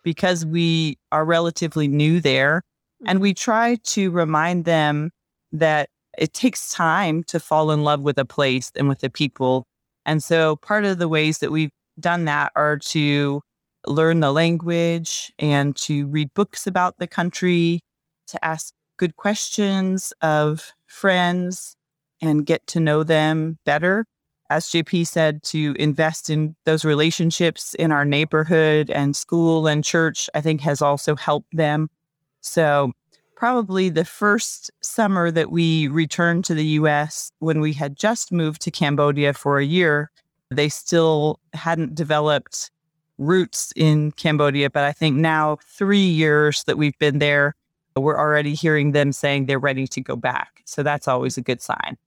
because 0.03 0.45
we 0.45 0.97
are 1.11 1.25
relatively 1.25 1.87
new 1.87 2.19
there. 2.19 2.61
And 3.05 3.17
mm-hmm. 3.17 3.23
we 3.23 3.33
try 3.33 3.75
to 3.75 4.11
remind 4.11 4.65
them 4.65 5.11
that 5.51 5.89
it 6.17 6.33
takes 6.33 6.71
time 6.71 7.23
to 7.25 7.39
fall 7.39 7.71
in 7.71 7.83
love 7.83 8.01
with 8.01 8.17
a 8.17 8.25
place 8.25 8.71
and 8.75 8.89
with 8.89 8.99
the 8.99 9.09
people. 9.09 9.65
And 10.05 10.23
so 10.23 10.57
part 10.57 10.85
of 10.85 10.99
the 10.99 11.07
ways 11.07 11.39
that 11.39 11.51
we've 11.51 11.71
done 11.99 12.25
that 12.25 12.51
are 12.55 12.77
to 12.77 13.41
learn 13.87 14.19
the 14.19 14.33
language 14.33 15.31
and 15.39 15.75
to 15.75 16.07
read 16.07 16.33
books 16.33 16.67
about 16.67 16.97
the 16.97 17.07
country, 17.07 17.81
to 18.27 18.43
ask 18.45 18.73
good 18.97 19.15
questions 19.15 20.13
of 20.21 20.73
friends 20.87 21.75
and 22.21 22.45
get 22.45 22.67
to 22.67 22.79
know 22.79 23.03
them 23.03 23.57
better 23.65 24.05
as 24.49 24.65
JP 24.67 25.07
said, 25.07 25.43
to 25.43 25.75
invest 25.79 26.29
in 26.29 26.55
those 26.65 26.83
relationships 26.83 27.75
in 27.75 27.91
our 27.91 28.05
neighborhood 28.05 28.89
and 28.89 29.15
school 29.15 29.67
and 29.67 29.83
church, 29.83 30.29
I 30.33 30.41
think 30.41 30.61
has 30.61 30.81
also 30.81 31.15
helped 31.15 31.55
them. 31.55 31.89
So, 32.41 32.93
probably 33.35 33.89
the 33.89 34.05
first 34.05 34.69
summer 34.81 35.31
that 35.31 35.49
we 35.51 35.87
returned 35.87 36.43
to 36.45 36.53
the 36.53 36.65
US 36.79 37.31
when 37.39 37.61
we 37.61 37.73
had 37.73 37.95
just 37.95 38.31
moved 38.31 38.61
to 38.63 38.71
Cambodia 38.71 39.33
for 39.33 39.59
a 39.59 39.65
year, 39.65 40.11
They 40.51 40.69
still 40.69 41.39
hadn't 41.53 41.93
developed 41.95 42.71
roots 43.19 43.71
in 43.75 44.11
Cambodia, 44.13 44.69
but 44.69 44.83
I 44.83 44.93
think 44.93 45.15
now, 45.17 45.57
three 45.63 45.99
years 45.99 46.63
that 46.63 46.77
we've 46.77 46.97
been 46.97 47.19
there, 47.19 47.55
we're 47.95 48.17
already 48.17 48.55
hearing 48.55 48.93
them 48.93 49.11
saying 49.11 49.45
they're 49.45 49.59
ready 49.59 49.87
to 49.87 50.01
go 50.01 50.15
back. 50.15 50.61
So 50.65 50.81
that's 50.83 51.07
always 51.07 51.37
a 51.37 51.41
good 51.41 51.61
sign. 51.61 51.97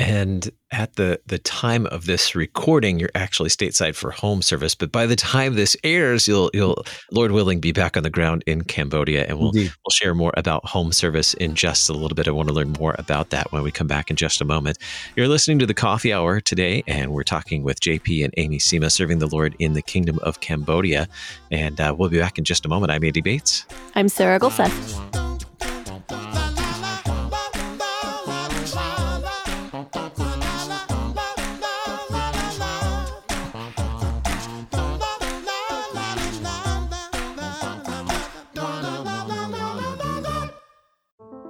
And 0.00 0.48
at 0.70 0.96
the 0.96 1.20
the 1.26 1.38
time 1.38 1.84
of 1.88 2.06
this 2.06 2.34
recording, 2.34 2.98
you're 2.98 3.10
actually 3.14 3.50
stateside 3.50 3.94
for 3.94 4.10
home 4.10 4.40
service. 4.40 4.74
But 4.74 4.90
by 4.90 5.04
the 5.04 5.14
time 5.14 5.56
this 5.56 5.76
airs, 5.84 6.26
you'll 6.26 6.50
you'll 6.54 6.86
Lord 7.12 7.32
willing 7.32 7.60
be 7.60 7.70
back 7.70 7.98
on 7.98 8.02
the 8.02 8.08
ground 8.08 8.42
in 8.46 8.62
Cambodia, 8.62 9.26
and 9.26 9.38
we'll 9.38 9.48
Indeed. 9.48 9.72
we'll 9.84 9.90
share 9.90 10.14
more 10.14 10.32
about 10.38 10.64
home 10.64 10.92
service 10.92 11.34
in 11.34 11.54
just 11.54 11.90
a 11.90 11.92
little 11.92 12.14
bit. 12.14 12.26
I 12.26 12.30
want 12.30 12.48
to 12.48 12.54
learn 12.54 12.72
more 12.80 12.94
about 12.98 13.28
that 13.28 13.52
when 13.52 13.62
we 13.62 13.70
come 13.70 13.88
back 13.88 14.08
in 14.08 14.16
just 14.16 14.40
a 14.40 14.44
moment. 14.46 14.78
You're 15.16 15.28
listening 15.28 15.58
to 15.58 15.66
the 15.66 15.74
Coffee 15.74 16.14
Hour 16.14 16.40
today, 16.40 16.82
and 16.86 17.12
we're 17.12 17.22
talking 17.22 17.62
with 17.62 17.80
JP 17.80 18.24
and 18.24 18.32
Aimee 18.38 18.58
Cima, 18.58 18.88
serving 18.88 19.18
the 19.18 19.28
Lord 19.28 19.54
in 19.58 19.74
the 19.74 19.82
Kingdom 19.82 20.18
of 20.22 20.40
Cambodia. 20.40 21.08
And 21.50 21.78
uh, 21.78 21.94
we'll 21.98 22.08
be 22.08 22.18
back 22.18 22.38
in 22.38 22.44
just 22.44 22.64
a 22.64 22.70
moment. 22.70 22.90
I'm 22.90 23.04
Andy 23.04 23.20
Bates. 23.20 23.66
I'm 23.94 24.08
Sarah 24.08 24.40
Gulseth. 24.40 25.19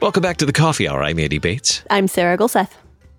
Welcome 0.00 0.22
back 0.22 0.36
to 0.36 0.46
the 0.46 0.52
Coffee 0.52 0.88
Hour. 0.88 1.02
I'm 1.02 1.18
Andy 1.18 1.38
Bates. 1.38 1.82
I'm 1.90 2.06
Sarah 2.06 2.38
Gulseth. 2.38 2.70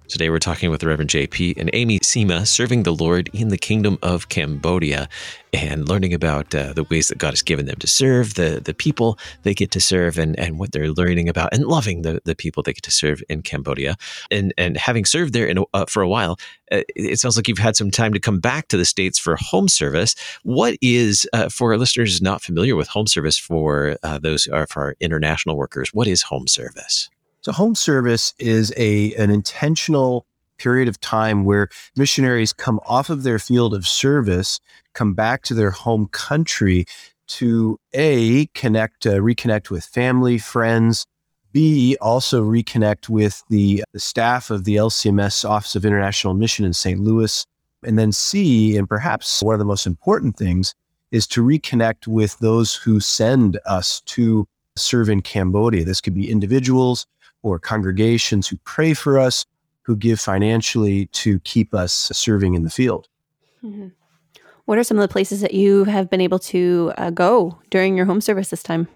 Today 0.09 0.31
we're 0.31 0.39
talking 0.39 0.71
with 0.71 0.81
the 0.81 0.87
Reverend 0.87 1.11
JP 1.11 1.57
and 1.57 1.69
Aimee 1.71 1.99
Cima, 2.01 2.43
serving 2.43 2.81
the 2.81 2.95
Lord 2.95 3.29
in 3.31 3.49
the 3.49 3.59
Kingdom 3.59 3.99
of 4.01 4.27
Cambodia 4.29 5.07
and 5.53 5.87
learning 5.87 6.15
about 6.15 6.53
uh, 6.55 6.73
the 6.73 6.83
ways 6.85 7.09
that 7.09 7.19
God 7.19 7.29
has 7.29 7.43
given 7.43 7.67
them 7.67 7.75
to 7.75 7.85
serve, 7.85 8.33
the 8.33 8.59
the 8.59 8.73
people 8.73 9.19
they 9.43 9.53
get 9.53 9.69
to 9.69 9.79
serve, 9.79 10.17
and, 10.17 10.37
and 10.39 10.57
what 10.57 10.71
they're 10.71 10.89
learning 10.89 11.29
about, 11.29 11.53
and 11.53 11.63
loving 11.63 12.01
the, 12.01 12.19
the 12.25 12.35
people 12.35 12.63
they 12.63 12.73
get 12.73 12.81
to 12.85 12.91
serve 12.91 13.21
in 13.29 13.43
Cambodia. 13.43 13.97
And 14.31 14.51
and 14.57 14.77
having 14.77 15.05
served 15.05 15.33
there 15.33 15.45
in, 15.45 15.63
uh, 15.75 15.85
for 15.87 16.01
a 16.01 16.09
while, 16.09 16.39
uh, 16.71 16.81
it 16.95 17.19
sounds 17.19 17.37
like 17.37 17.47
you've 17.47 17.59
had 17.59 17.75
some 17.75 17.91
time 17.91 18.13
to 18.13 18.19
come 18.19 18.39
back 18.39 18.67
to 18.69 18.77
the 18.77 18.85
States 18.85 19.19
for 19.19 19.35
home 19.39 19.67
service. 19.67 20.15
What 20.41 20.75
is, 20.81 21.29
uh, 21.33 21.49
for 21.49 21.71
our 21.71 21.77
listeners 21.77 22.19
not 22.19 22.41
familiar 22.41 22.75
with 22.75 22.87
home 22.87 23.05
service 23.05 23.37
for 23.37 23.95
uh, 24.01 24.17
those 24.17 24.47
are 24.47 24.65
for 24.65 24.85
our 24.85 24.95
international 24.99 25.55
workers, 25.55 25.93
what 25.93 26.07
is 26.07 26.23
home 26.23 26.47
service? 26.47 27.11
So 27.49 27.53
home 27.53 27.73
service 27.73 28.35
is 28.37 28.71
a 28.77 29.11
an 29.15 29.31
intentional 29.31 30.27
period 30.59 30.87
of 30.87 31.01
time 31.01 31.45
where 31.45 31.67
missionaries 31.95 32.53
come 32.53 32.79
off 32.85 33.09
of 33.09 33.23
their 33.23 33.39
field 33.39 33.73
of 33.73 33.87
service, 33.87 34.59
come 34.93 35.15
back 35.15 35.41
to 35.45 35.55
their 35.55 35.71
home 35.71 36.09
country 36.11 36.85
to 37.39 37.79
a 37.91 38.45
connect, 38.53 39.07
uh, 39.07 39.13
reconnect 39.13 39.71
with 39.71 39.83
family, 39.83 40.37
friends. 40.37 41.07
B 41.51 41.97
also 41.99 42.43
reconnect 42.43 43.09
with 43.09 43.41
the, 43.49 43.83
the 43.93 43.99
staff 43.99 44.51
of 44.51 44.63
the 44.63 44.75
LCMS 44.75 45.43
Office 45.43 45.75
of 45.75 45.85
International 45.85 46.35
Mission 46.35 46.65
in 46.65 46.73
St. 46.73 46.99
Louis. 46.99 47.47
And 47.81 47.97
then 47.97 48.11
C, 48.11 48.77
and 48.77 48.87
perhaps 48.87 49.41
one 49.41 49.55
of 49.55 49.59
the 49.59 49.65
most 49.65 49.87
important 49.87 50.37
things, 50.37 50.75
is 51.09 51.25
to 51.25 51.43
reconnect 51.43 52.05
with 52.05 52.37
those 52.37 52.75
who 52.75 52.99
send 52.99 53.59
us 53.65 54.01
to 54.01 54.47
serve 54.77 55.09
in 55.09 55.23
Cambodia. 55.23 55.83
This 55.83 55.99
could 55.99 56.13
be 56.13 56.29
individuals, 56.29 57.07
or 57.41 57.59
congregations 57.59 58.47
who 58.47 58.57
pray 58.63 58.93
for 58.93 59.19
us, 59.19 59.45
who 59.83 59.95
give 59.95 60.19
financially 60.19 61.07
to 61.07 61.39
keep 61.41 61.73
us 61.73 61.93
serving 62.13 62.53
in 62.53 62.63
the 62.63 62.69
field. 62.69 63.07
Mm-hmm. 63.63 63.87
What 64.65 64.77
are 64.77 64.83
some 64.83 64.97
of 64.97 65.01
the 65.01 65.11
places 65.11 65.41
that 65.41 65.53
you 65.53 65.85
have 65.85 66.09
been 66.09 66.21
able 66.21 66.39
to 66.39 66.93
uh, 66.97 67.09
go 67.09 67.59
during 67.71 67.97
your 67.97 68.05
home 68.05 68.21
service 68.21 68.49
this 68.49 68.61
time? 68.61 68.87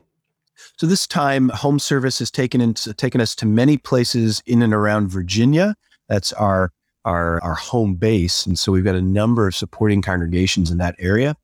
So 0.77 0.85
this 0.85 1.07
time, 1.07 1.49
home 1.49 1.79
service 1.79 2.19
has 2.19 2.29
taken 2.29 2.61
into, 2.61 2.93
taken 2.93 3.19
us 3.19 3.35
to 3.37 3.45
many 3.45 3.77
places 3.77 4.43
in 4.45 4.61
and 4.61 4.73
around 4.73 5.09
Virginia. 5.09 5.75
That's 6.07 6.31
our 6.33 6.71
our 7.05 7.43
our 7.43 7.55
home 7.55 7.95
base, 7.95 8.45
and 8.45 8.57
so 8.57 8.71
we've 8.71 8.83
got 8.83 8.95
a 8.95 9.01
number 9.01 9.47
of 9.47 9.55
supporting 9.55 10.01
congregations 10.01 10.71
in 10.71 10.77
that 10.77 10.95
area. 10.99 11.35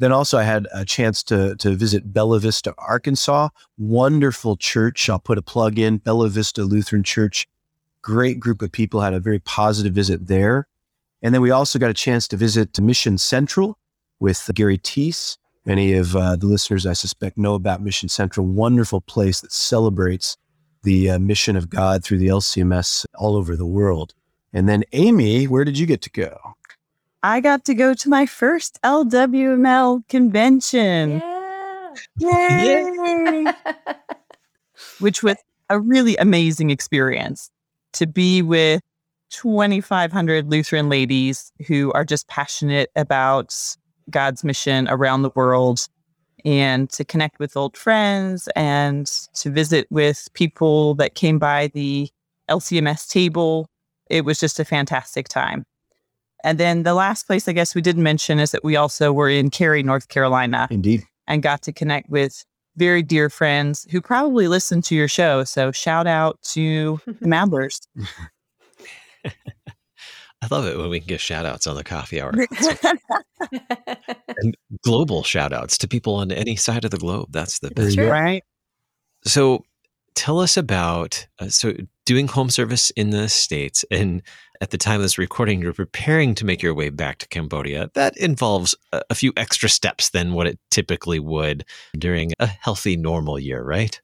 Then 0.00 0.12
also, 0.12 0.38
I 0.38 0.44
had 0.44 0.66
a 0.72 0.86
chance 0.86 1.22
to 1.24 1.54
to 1.56 1.76
visit 1.76 2.10
Bella 2.10 2.40
Vista, 2.40 2.74
Arkansas. 2.78 3.50
Wonderful 3.76 4.56
church. 4.56 5.10
I'll 5.10 5.18
put 5.18 5.36
a 5.36 5.42
plug 5.42 5.78
in 5.78 5.98
Bella 5.98 6.30
Vista 6.30 6.64
Lutheran 6.64 7.02
Church. 7.02 7.46
Great 8.00 8.40
group 8.40 8.62
of 8.62 8.72
people. 8.72 9.02
Had 9.02 9.12
a 9.12 9.20
very 9.20 9.40
positive 9.40 9.92
visit 9.92 10.26
there. 10.26 10.66
And 11.20 11.34
then 11.34 11.42
we 11.42 11.50
also 11.50 11.78
got 11.78 11.90
a 11.90 11.94
chance 11.94 12.26
to 12.28 12.38
visit 12.38 12.80
Mission 12.80 13.18
Central 13.18 13.76
with 14.20 14.50
Gary 14.54 14.78
Thies. 14.78 15.36
Many 15.66 15.92
of 15.92 16.16
uh, 16.16 16.34
the 16.36 16.46
listeners, 16.46 16.86
I 16.86 16.94
suspect, 16.94 17.36
know 17.36 17.52
about 17.52 17.82
Mission 17.82 18.08
Central. 18.08 18.46
Wonderful 18.46 19.02
place 19.02 19.42
that 19.42 19.52
celebrates 19.52 20.38
the 20.82 21.10
uh, 21.10 21.18
mission 21.18 21.56
of 21.56 21.68
God 21.68 22.02
through 22.02 22.20
the 22.20 22.28
LCMS 22.28 23.04
all 23.16 23.36
over 23.36 23.54
the 23.54 23.66
world. 23.66 24.14
And 24.54 24.66
then, 24.66 24.82
Aimee, 24.94 25.46
where 25.46 25.66
did 25.66 25.78
you 25.78 25.84
get 25.84 26.00
to 26.02 26.10
go? 26.10 26.38
I 27.22 27.40
got 27.40 27.64
to 27.66 27.74
go 27.74 27.92
to 27.94 28.08
my 28.08 28.24
first 28.24 28.78
LWML 28.82 30.08
convention. 30.08 31.22
Yeah. 32.16 32.94
Yay! 32.96 33.44
Which 35.00 35.22
was 35.22 35.36
a 35.68 35.78
really 35.78 36.16
amazing 36.16 36.70
experience 36.70 37.50
to 37.92 38.06
be 38.06 38.40
with 38.40 38.80
2,500 39.30 40.50
Lutheran 40.50 40.88
ladies 40.88 41.52
who 41.66 41.92
are 41.92 42.04
just 42.04 42.26
passionate 42.28 42.90
about 42.96 43.54
God's 44.08 44.42
mission 44.42 44.88
around 44.88 45.22
the 45.22 45.30
world 45.34 45.86
and 46.44 46.88
to 46.90 47.04
connect 47.04 47.38
with 47.38 47.56
old 47.56 47.76
friends 47.76 48.48
and 48.56 49.06
to 49.34 49.50
visit 49.50 49.86
with 49.90 50.28
people 50.32 50.94
that 50.94 51.14
came 51.14 51.38
by 51.38 51.70
the 51.74 52.08
LCMS 52.48 53.08
table. 53.08 53.68
It 54.08 54.24
was 54.24 54.40
just 54.40 54.58
a 54.58 54.64
fantastic 54.64 55.28
time. 55.28 55.64
And 56.44 56.58
then 56.58 56.82
the 56.82 56.94
last 56.94 57.26
place 57.26 57.48
I 57.48 57.52
guess 57.52 57.74
we 57.74 57.82
didn't 57.82 58.02
mention 58.02 58.38
is 58.38 58.52
that 58.52 58.64
we 58.64 58.76
also 58.76 59.12
were 59.12 59.28
in 59.28 59.50
Cary, 59.50 59.82
North 59.82 60.08
Carolina. 60.08 60.68
Indeed. 60.70 61.04
And 61.26 61.42
got 61.42 61.62
to 61.62 61.72
connect 61.72 62.10
with 62.10 62.44
very 62.76 63.02
dear 63.02 63.28
friends 63.30 63.86
who 63.90 64.00
probably 64.00 64.48
listen 64.48 64.82
to 64.82 64.94
your 64.94 65.08
show. 65.08 65.44
So 65.44 65.72
shout 65.72 66.06
out 66.06 66.40
to 66.52 67.00
the 67.06 67.28
Madlers. 67.28 67.80
I 70.42 70.46
love 70.50 70.66
it 70.66 70.78
when 70.78 70.88
we 70.88 71.00
can 71.00 71.06
give 71.06 71.20
shout 71.20 71.44
outs 71.44 71.66
on 71.66 71.76
the 71.76 71.84
coffee 71.84 72.20
hour. 72.20 72.32
and 74.38 74.56
global 74.82 75.22
shout 75.22 75.52
outs 75.52 75.76
to 75.78 75.88
people 75.88 76.14
on 76.14 76.32
any 76.32 76.56
side 76.56 76.86
of 76.86 76.90
the 76.90 76.96
globe. 76.96 77.28
That's 77.30 77.58
the 77.58 77.70
best. 77.70 77.98
Right. 77.98 78.42
So 79.24 79.64
tell 80.14 80.40
us 80.40 80.56
about 80.56 81.26
uh, 81.38 81.48
so 81.48 81.74
doing 82.10 82.26
home 82.26 82.50
service 82.50 82.90
in 82.96 83.10
the 83.10 83.28
states 83.28 83.84
and 83.88 84.20
at 84.60 84.70
the 84.70 84.76
time 84.76 84.96
of 84.96 85.02
this 85.02 85.16
recording 85.16 85.62
you're 85.62 85.72
preparing 85.72 86.34
to 86.34 86.44
make 86.44 86.60
your 86.60 86.74
way 86.74 86.90
back 86.90 87.18
to 87.18 87.28
cambodia. 87.28 87.88
That 87.94 88.16
involves 88.16 88.74
a, 88.90 89.14
few 89.14 89.32
extra 89.36 89.68
steps 89.68 90.10
than 90.10 90.32
what 90.32 90.48
it 90.48 90.58
typically 90.72 91.20
would 91.20 91.64
during 91.96 92.32
a 92.40 92.48
healthy 92.48 92.96
normal 92.96 93.38
year 93.38 93.62
right? 93.62 94.00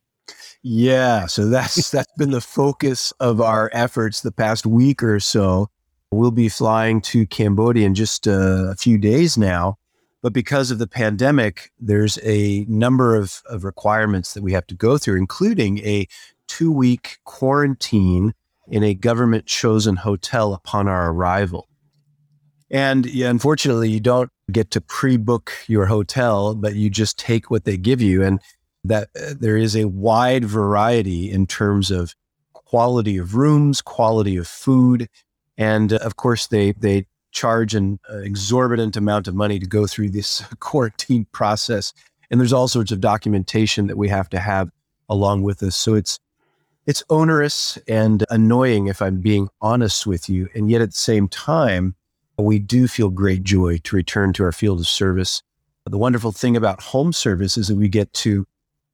Yeah 0.62 1.26
so 1.26 1.48
that's 1.48 1.90
that's 1.96 2.12
been 2.16 2.30
the 2.30 2.40
focus 2.40 3.12
of 3.18 3.40
our 3.40 3.70
efforts 3.72 4.20
the 4.20 4.30
past 4.30 4.66
week 4.66 5.02
or 5.02 5.18
so. 5.18 5.68
We'll 6.12 6.30
be 6.30 6.48
flying 6.48 7.00
to 7.10 7.26
cambodia 7.26 7.86
in 7.86 7.96
just 7.96 8.28
uh, 8.28 8.70
a 8.70 8.76
few 8.76 8.98
days 8.98 9.36
now 9.36 9.78
but 10.22 10.32
because 10.32 10.72
of 10.72 10.78
the 10.78 10.88
pandemic, 10.88 11.70
there's 11.78 12.18
a 12.24 12.66
number 12.68 13.14
of, 13.14 13.42
of 13.48 13.62
requirements 13.62 14.34
that 14.34 14.42
we 14.42 14.52
have 14.54 14.66
to 14.66 14.74
go 14.74 14.98
through, 14.98 15.18
including 15.18 15.78
a 15.78 16.08
two 16.46 16.72
week 16.72 17.18
quarantine 17.24 18.34
in 18.68 18.82
a 18.82 18.94
government 18.94 19.46
chosen 19.46 19.96
hotel 19.96 20.54
upon 20.54 20.88
our 20.88 21.10
arrival. 21.10 21.68
And 22.70 23.06
yeah, 23.06 23.30
unfortunately, 23.30 23.90
you 23.90 24.00
don't 24.00 24.30
get 24.50 24.70
to 24.72 24.80
pre 24.80 25.16
book 25.16 25.52
your 25.68 25.86
hotel, 25.86 26.54
but 26.54 26.74
you 26.74 26.90
just 26.90 27.18
take 27.18 27.50
what 27.50 27.64
they 27.64 27.76
give 27.76 28.00
you. 28.00 28.22
And 28.22 28.40
that 28.84 29.08
uh, 29.20 29.34
there 29.38 29.56
is 29.56 29.76
a 29.76 29.86
wide 29.86 30.44
variety 30.44 31.30
in 31.30 31.46
terms 31.46 31.90
of 31.90 32.14
quality 32.52 33.18
of 33.18 33.34
rooms, 33.34 33.80
quality 33.80 34.36
of 34.36 34.46
food, 34.46 35.08
and 35.56 35.92
uh, 35.92 35.98
of 36.02 36.16
course 36.16 36.48
they 36.48 36.72
they 36.72 37.06
charge 37.32 37.74
an 37.74 38.00
uh, 38.10 38.18
exorbitant 38.18 38.96
amount 38.96 39.28
of 39.28 39.34
money 39.34 39.58
to 39.58 39.66
go 39.66 39.86
through 39.86 40.10
this 40.10 40.42
quarantine 40.60 41.26
process. 41.32 41.92
And 42.30 42.40
there's 42.40 42.52
all 42.52 42.66
sorts 42.66 42.90
of 42.90 43.00
documentation 43.00 43.86
that 43.86 43.96
we 43.96 44.08
have 44.08 44.28
to 44.30 44.40
have 44.40 44.70
along 45.08 45.42
with 45.42 45.62
us. 45.62 45.76
So 45.76 45.94
it's 45.94 46.18
it's 46.86 47.02
onerous 47.10 47.78
and 47.88 48.24
annoying 48.30 48.86
if 48.86 49.02
I'm 49.02 49.20
being 49.20 49.48
honest 49.60 50.06
with 50.06 50.28
you. 50.28 50.48
And 50.54 50.70
yet 50.70 50.80
at 50.80 50.90
the 50.90 50.96
same 50.96 51.28
time, 51.28 51.96
we 52.38 52.58
do 52.58 52.86
feel 52.86 53.10
great 53.10 53.42
joy 53.42 53.78
to 53.78 53.96
return 53.96 54.32
to 54.34 54.44
our 54.44 54.52
field 54.52 54.80
of 54.80 54.86
service. 54.86 55.42
The 55.86 55.98
wonderful 55.98 56.32
thing 56.32 56.56
about 56.56 56.82
home 56.82 57.12
service 57.12 57.56
is 57.56 57.68
that 57.68 57.76
we 57.76 57.88
get 57.88 58.12
to 58.14 58.46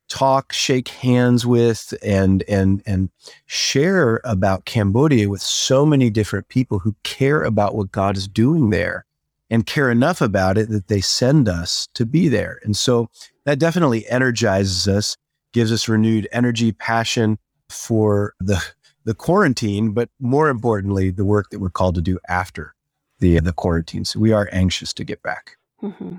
talk, 0.09 0.53
shake 0.53 0.89
hands 0.89 1.47
with, 1.47 1.95
and 2.03 2.45
and 2.49 2.83
and 2.87 3.11
share 3.47 4.21
about 4.25 4.67
Cambodia 4.67 5.29
with 5.29 5.41
so 5.41 5.87
many 5.87 6.11
different 6.11 6.49
people 6.49 6.79
who 6.79 6.95
care 7.03 7.43
about 7.43 7.75
what 7.75 7.93
God 7.93 8.17
is 8.17 8.29
doing 8.29 8.71
there 8.71 9.07
and 9.51 9.67
care 9.67 9.91
enough 9.91 10.21
about 10.21 10.57
it 10.59 10.69
that 10.69 10.89
they 10.89 11.01
send 11.01 11.49
us 11.49 11.89
to 11.95 12.07
be 12.07 12.29
there. 12.29 12.59
And 12.63 12.77
so 12.77 13.09
that 13.45 13.59
definitely 13.59 14.07
energizes 14.09 14.87
us, 14.87 15.17
gives 15.53 15.73
us 15.73 15.89
renewed 15.89 16.29
energy, 16.31 16.73
passion 16.73 17.39
for 17.73 18.35
the 18.41 18.63
the 19.05 19.15
quarantine, 19.15 19.93
but 19.93 20.11
more 20.21 20.49
importantly, 20.49 21.11
the 21.11 21.25
work 21.25 21.51
that 21.51 21.59
we're 21.59 21.71
called 21.71 21.97
to 21.97 22.01
do 22.01 22.19
after 22.29 22.75
the 23.19 23.41
the 23.41 23.53
quarantine. 23.53 24.05
So 24.05 24.21
we 24.21 24.33
are 24.33 24.49
anxious 24.53 24.93
to 24.95 25.05
get 25.05 25.23
back. 25.23 25.57
Mm-hmm. 25.83 26.17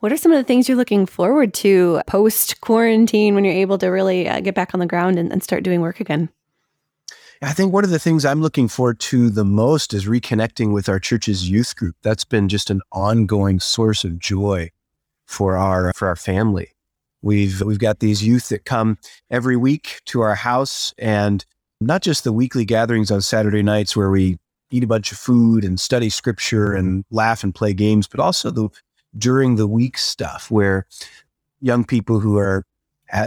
What 0.00 0.12
are 0.12 0.16
some 0.16 0.30
of 0.30 0.38
the 0.38 0.44
things 0.44 0.68
you're 0.68 0.76
looking 0.76 1.06
forward 1.06 1.54
to 1.54 2.02
post 2.06 2.60
quarantine 2.60 3.34
when 3.34 3.44
you're 3.44 3.54
able 3.54 3.78
to 3.78 3.88
really 3.88 4.28
uh, 4.28 4.40
get 4.40 4.54
back 4.54 4.74
on 4.74 4.80
the 4.80 4.86
ground 4.86 5.18
and, 5.18 5.32
and 5.32 5.42
start 5.42 5.62
doing 5.62 5.80
work 5.80 6.00
again? 6.00 6.28
I 7.42 7.52
think 7.52 7.72
one 7.72 7.84
of 7.84 7.90
the 7.90 7.98
things 7.98 8.24
I'm 8.24 8.40
looking 8.40 8.68
forward 8.68 8.98
to 9.00 9.30
the 9.30 9.44
most 9.44 9.92
is 9.92 10.06
reconnecting 10.06 10.72
with 10.72 10.88
our 10.88 10.98
church's 10.98 11.48
youth 11.48 11.76
group. 11.76 11.96
That's 12.02 12.24
been 12.24 12.48
just 12.48 12.70
an 12.70 12.80
ongoing 12.92 13.60
source 13.60 14.04
of 14.04 14.18
joy 14.18 14.70
for 15.26 15.56
our 15.56 15.92
for 15.94 16.08
our 16.08 16.16
family. 16.16 16.75
We've 17.22 17.60
we've 17.62 17.78
got 17.78 18.00
these 18.00 18.24
youth 18.24 18.48
that 18.50 18.64
come 18.64 18.98
every 19.30 19.56
week 19.56 20.00
to 20.06 20.20
our 20.20 20.34
house 20.34 20.94
and 20.98 21.44
not 21.80 22.02
just 22.02 22.24
the 22.24 22.32
weekly 22.32 22.64
gatherings 22.64 23.10
on 23.10 23.20
Saturday 23.20 23.62
nights 23.62 23.96
where 23.96 24.10
we 24.10 24.38
eat 24.70 24.84
a 24.84 24.86
bunch 24.86 25.12
of 25.12 25.18
food 25.18 25.64
and 25.64 25.78
study 25.78 26.10
scripture 26.10 26.72
and 26.72 27.04
laugh 27.10 27.44
and 27.44 27.54
play 27.54 27.72
games, 27.72 28.06
but 28.06 28.20
also 28.20 28.50
the 28.50 28.68
during 29.16 29.56
the 29.56 29.66
week 29.66 29.96
stuff 29.96 30.50
where 30.50 30.86
young 31.60 31.84
people 31.84 32.20
who 32.20 32.36
are 32.36 32.64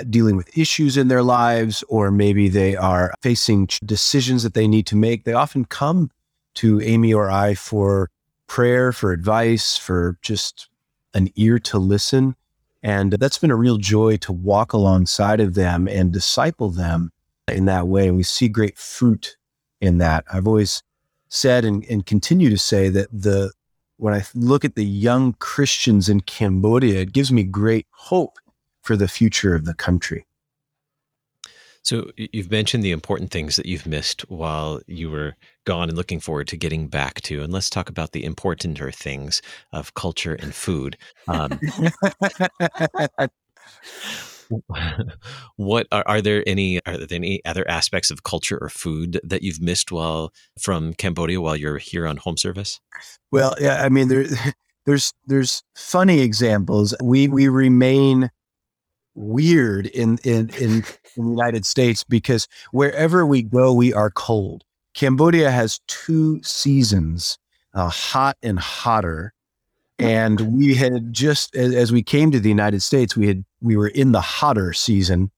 dealing 0.09 0.35
with 0.35 0.55
issues 0.57 0.97
in 0.97 1.07
their 1.07 1.23
lives 1.23 1.83
or 1.87 2.11
maybe 2.11 2.49
they 2.49 2.75
are 2.75 3.13
facing 3.21 3.67
decisions 3.85 4.43
that 4.43 4.53
they 4.53 4.67
need 4.67 4.85
to 4.85 4.95
make, 4.95 5.23
they 5.23 5.33
often 5.33 5.65
come 5.65 6.11
to 6.55 6.81
Aimee 6.81 7.13
or 7.13 7.31
I 7.31 7.55
for 7.55 8.09
prayer, 8.47 8.91
for 8.91 9.11
advice, 9.11 9.77
for 9.77 10.17
just 10.21 10.67
an 11.13 11.29
ear 11.35 11.59
to 11.59 11.79
listen. 11.79 12.35
And 12.81 13.13
that's 13.13 13.37
been 13.37 13.51
a 13.51 13.55
real 13.55 13.77
joy 13.77 14.17
to 14.17 14.31
walk 14.31 14.73
alongside 14.73 15.39
of 15.39 15.53
them 15.53 15.87
and 15.87 16.13
disciple 16.13 16.69
them 16.69 17.11
in 17.47 17.65
that 17.65 17.87
way. 17.87 18.07
And 18.07 18.17
we 18.17 18.23
see 18.23 18.47
great 18.47 18.77
fruit 18.77 19.37
in 19.81 19.97
that. 19.97 20.23
I've 20.31 20.47
always 20.47 20.81
said 21.27 21.65
and, 21.65 21.85
and 21.89 22.05
continue 22.05 22.49
to 22.49 22.57
say 22.57 22.89
that 22.89 23.09
the 23.11 23.51
when 23.97 24.13
I 24.13 24.23
look 24.33 24.63
at 24.63 24.75
the 24.75 24.85
young 24.85 25.33
Christians 25.33 26.07
in 26.07 26.21
Cambodia, 26.21 27.01
it 27.01 27.11
gives 27.11 27.33
me 27.33 27.43
great 27.43 27.85
hope 27.91 28.39
for 28.81 28.95
the 28.95 29.09
future 29.09 29.55
of 29.55 29.65
the 29.65 29.73
country. 29.73 30.25
So 31.83 32.11
you've 32.17 32.51
mentioned 32.51 32.83
the 32.83 32.91
important 32.91 33.31
things 33.31 33.55
that 33.55 33.65
you've 33.65 33.87
missed 33.87 34.21
while 34.29 34.81
you 34.87 35.09
were 35.09 35.35
gone 35.65 35.89
and 35.89 35.97
looking 35.97 36.19
forward 36.19 36.47
to 36.49 36.57
getting 36.57 36.87
back 36.87 37.21
to. 37.21 37.41
And 37.41 37.53
let's 37.53 37.69
talk 37.69 37.89
about 37.89 38.11
the 38.11 38.23
importanter 38.23 38.91
things 38.91 39.41
of 39.71 39.93
culture 39.93 40.35
and 40.35 40.53
food. 40.53 40.97
Um, 41.27 41.59
what 45.57 45.87
are, 45.91 46.03
are 46.07 46.21
there 46.21 46.43
any 46.47 46.79
are 46.85 46.97
there 46.97 47.07
any 47.11 47.43
other 47.45 47.67
aspects 47.69 48.09
of 48.11 48.23
culture 48.23 48.57
or 48.59 48.69
food 48.69 49.19
that 49.23 49.43
you've 49.43 49.61
missed 49.61 49.91
while 49.91 50.33
from 50.59 50.93
Cambodia 50.93 51.39
while 51.39 51.55
you're 51.55 51.77
here 51.77 52.07
on 52.07 52.17
home 52.17 52.37
service? 52.37 52.79
Well, 53.31 53.55
yeah, 53.59 53.81
I 53.83 53.89
mean 53.89 54.07
there 54.07 54.25
there's 54.85 55.13
there's 55.27 55.63
funny 55.75 56.21
examples. 56.21 56.95
We 57.01 57.27
we 57.27 57.47
remain 57.47 58.31
weird 59.15 59.87
in 59.87 60.17
in 60.23 60.49
in, 60.57 60.83
in 61.15 61.25
the 61.25 61.29
United 61.29 61.65
States 61.65 62.03
because 62.03 62.47
wherever 62.71 63.25
we 63.25 63.43
go, 63.43 63.73
we 63.73 63.93
are 63.93 64.09
cold. 64.09 64.63
Cambodia 64.93 65.51
has 65.51 65.79
two 65.87 66.41
seasons, 66.43 67.37
uh, 67.73 67.89
hot 67.89 68.37
and 68.41 68.59
hotter, 68.59 69.33
and 69.97 70.41
we 70.41 70.75
had 70.75 71.13
just 71.13 71.55
as 71.55 71.91
we 71.91 72.01
came 72.01 72.31
to 72.31 72.39
the 72.39 72.49
United 72.49 72.81
States, 72.81 73.15
we 73.15 73.27
had 73.27 73.45
we 73.61 73.75
were 73.75 73.89
in 73.89 74.11
the 74.11 74.21
hotter 74.21 74.73
season. 74.73 75.31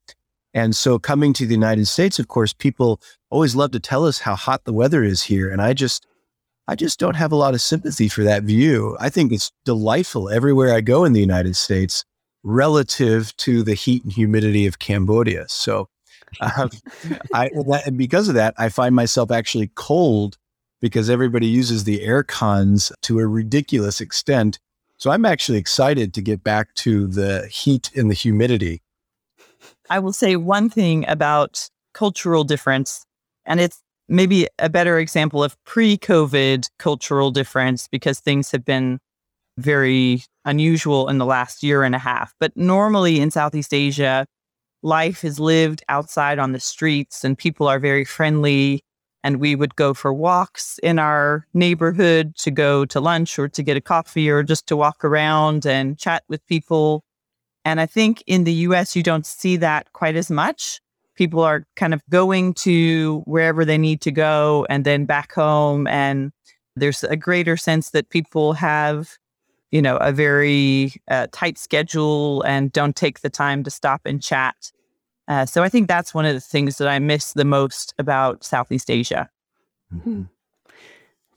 And 0.54 0.76
so 0.76 1.00
coming 1.00 1.32
to 1.34 1.46
the 1.46 1.54
United 1.54 1.88
States, 1.88 2.20
of 2.20 2.28
course, 2.28 2.52
people 2.52 3.00
always 3.30 3.56
love 3.56 3.72
to 3.72 3.80
tell 3.80 4.06
us 4.06 4.20
how 4.20 4.36
hot 4.36 4.66
the 4.66 4.74
weather 4.74 5.02
is 5.02 5.24
here. 5.24 5.50
And 5.50 5.62
I 5.62 5.74
just 5.74 6.06
I 6.68 6.76
just 6.76 7.00
don't 7.00 7.16
have 7.16 7.32
a 7.32 7.38
lot 7.38 7.54
of 7.54 7.62
sympathy 7.62 8.08
for 8.08 8.24
that 8.24 8.44
view. 8.44 8.96
I 9.00 9.10
think 9.10 9.32
it's 9.32 9.52
delightful 9.66 10.30
everywhere 10.30 10.74
I 10.74 10.82
go 10.82 11.06
in 11.06 11.14
the 11.14 11.20
United 11.20 11.56
States 11.56 12.06
relative 12.44 13.36
to 13.38 13.64
the 13.64 13.74
heat 13.74 14.04
and 14.04 14.14
humidity 14.14 14.66
of 14.66 14.80
Cambodia. 14.80 15.46
So 15.48 15.90
um, 16.40 16.70
I 17.34 17.50
and 17.86 17.98
because 17.98 18.28
of 18.28 18.36
that, 18.36 18.54
I 18.58 18.70
find 18.70 18.96
myself 18.96 19.32
actually 19.32 19.72
cold 19.76 20.38
because 20.80 21.10
everybody 21.10 21.48
uses 21.48 21.84
the 21.84 22.02
air 22.02 22.24
cons 22.24 22.92
to 23.04 23.20
a 23.20 23.28
ridiculous 23.28 24.02
extent. 24.02 24.60
So 24.98 25.12
I'm 25.12 25.26
actually 25.26 25.58
excited 25.58 26.14
to 26.14 26.22
get 26.22 26.44
back 26.44 26.74
to 26.76 27.08
the 27.08 27.48
heat 27.48 27.92
and 27.96 28.10
the 28.10 28.16
humidity. 28.16 28.82
I 29.90 30.00
will 30.00 30.14
say 30.14 30.36
one 30.36 30.70
thing 30.70 31.06
about 31.08 31.70
cultural 31.94 32.44
difference, 32.44 33.06
and 33.46 33.60
it's 33.60 33.82
maybe 34.08 34.48
a 34.60 34.70
better 34.70 35.00
example 35.00 35.44
of 35.44 35.62
pre 35.64 35.98
COVID 35.98 36.70
cultural 36.80 37.32
difference 37.32 37.88
because 37.88 38.20
things 38.20 38.52
have 38.52 38.66
been 38.66 39.00
very 39.58 40.24
unusual 40.46 41.10
in 41.10 41.18
the 41.18 41.26
last 41.26 41.64
year 41.64 41.84
and 41.84 41.96
a 41.96 42.00
half. 42.00 42.34
But 42.40 42.56
normally 42.56 43.20
in 43.20 43.32
Southeast 43.32 43.74
Asia, 43.74 44.26
life 44.82 45.24
is 45.24 45.40
lived 45.40 45.84
outside 45.90 46.40
on 46.40 46.52
the 46.52 46.60
streets 46.60 47.24
and 47.24 47.38
people 47.38 47.68
are 47.68 47.80
very 47.80 48.06
friendly 48.06 48.84
and 49.24 49.40
we 49.40 49.56
would 49.56 49.76
go 49.76 49.94
for 49.94 50.14
walks 50.14 50.80
in 50.82 50.98
our 50.98 51.46
neighborhood 51.54 52.36
to 52.38 52.52
go 52.52 52.86
to 52.86 53.00
lunch 53.00 53.38
or 53.38 53.48
to 53.50 53.64
get 53.64 53.78
a 53.78 53.82
coffee 53.82 54.30
or 54.30 54.44
just 54.44 54.68
to 54.68 54.76
walk 54.76 55.06
around 55.06 55.66
and 55.66 55.98
chat 55.98 56.24
with 56.28 56.46
people. 56.48 57.04
And 57.64 57.80
I 57.80 57.86
think 57.86 58.24
in 58.26 58.44
the 58.44 58.54
US, 58.54 58.96
you 58.96 59.04
don't 59.04 59.26
see 59.26 59.58
that 59.58 59.94
quite 59.94 60.16
as 60.16 60.32
much. 60.32 60.82
People 61.16 61.42
are 61.42 61.66
kind 61.76 61.94
of 61.94 62.02
going 62.10 62.56
to 62.56 63.22
wherever 63.26 63.64
they 63.64 63.78
need 63.78 64.02
to 64.02 64.12
go 64.12 64.66
and 64.70 64.86
then 64.86 65.06
back 65.06 65.34
home. 65.34 65.86
And 65.86 66.32
there's 66.76 67.04
a 67.04 67.16
greater 67.16 67.58
sense 67.58 67.92
that 67.92 68.10
people 68.10 68.54
have, 68.54 69.18
you 69.72 69.82
know, 69.82 69.98
a 69.98 70.12
very 70.12 70.94
uh, 71.10 71.28
tight 71.32 71.58
schedule 71.58 72.42
and 72.44 72.72
don't 72.72 72.96
take 72.96 73.22
the 73.22 73.30
time 73.30 73.64
to 73.64 73.70
stop 73.70 74.02
and 74.06 74.22
chat. 74.22 74.72
Uh, 75.28 75.46
so 75.46 75.64
I 75.64 75.70
think 75.70 75.88
that's 75.88 76.14
one 76.14 76.26
of 76.26 76.34
the 76.34 76.42
things 76.42 76.78
that 76.78 76.88
I 76.88 77.00
miss 77.00 77.34
the 77.34 77.46
most 77.46 77.94
about 77.98 78.44
Southeast 78.44 78.92
Asia. 78.92 79.30
Mm-hmm. 79.94 80.24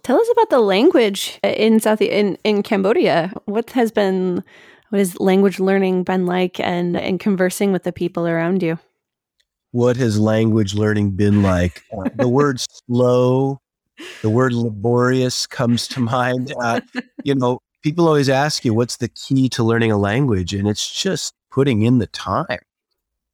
Tell 0.03 0.20
us 0.20 0.29
about 0.33 0.51
the 0.51 0.61
language 0.61 1.38
in 1.42 1.81
South 1.81 2.03
in 2.03 2.37
in 2.44 2.62
Cambodia. 2.62 3.33
What 3.47 3.70
has 3.70 3.90
been 3.90 4.44
what 4.90 4.99
has 4.99 5.18
language 5.18 5.59
learning 5.59 6.03
been 6.03 6.27
like 6.27 6.61
and 6.61 6.97
and 6.97 7.18
conversing 7.18 7.73
with 7.73 7.85
the 7.85 7.92
people 7.92 8.27
around 8.27 8.62
you? 8.62 8.79
What 9.70 9.97
has 9.97 10.20
language 10.20 10.75
learning 10.75 11.12
been 11.12 11.42
like? 11.42 11.83
Uh, 11.97 12.11
the 12.16 12.29
word 12.29 12.61
slow, 12.87 13.61
the 14.23 14.31
word 14.31 14.53
laborious 14.53 15.47
comes 15.47 15.88
to 15.88 16.01
mind. 16.01 16.53
Uh, 16.61 16.81
you 17.25 17.35
know, 17.35 17.61
people 17.85 18.09
always 18.09 18.31
ask 18.31 18.64
you, 18.64 18.73
what's 18.73 18.97
the 18.97 19.11
key 19.11 19.47
to 19.51 19.62
learning 19.62 19.92
a 19.92 19.99
language? 19.99 20.55
And 20.55 20.66
it's 20.66 20.90
just 20.90 21.35
putting 21.51 21.83
in 21.83 21.99
the 21.99 22.07
time. 22.07 22.59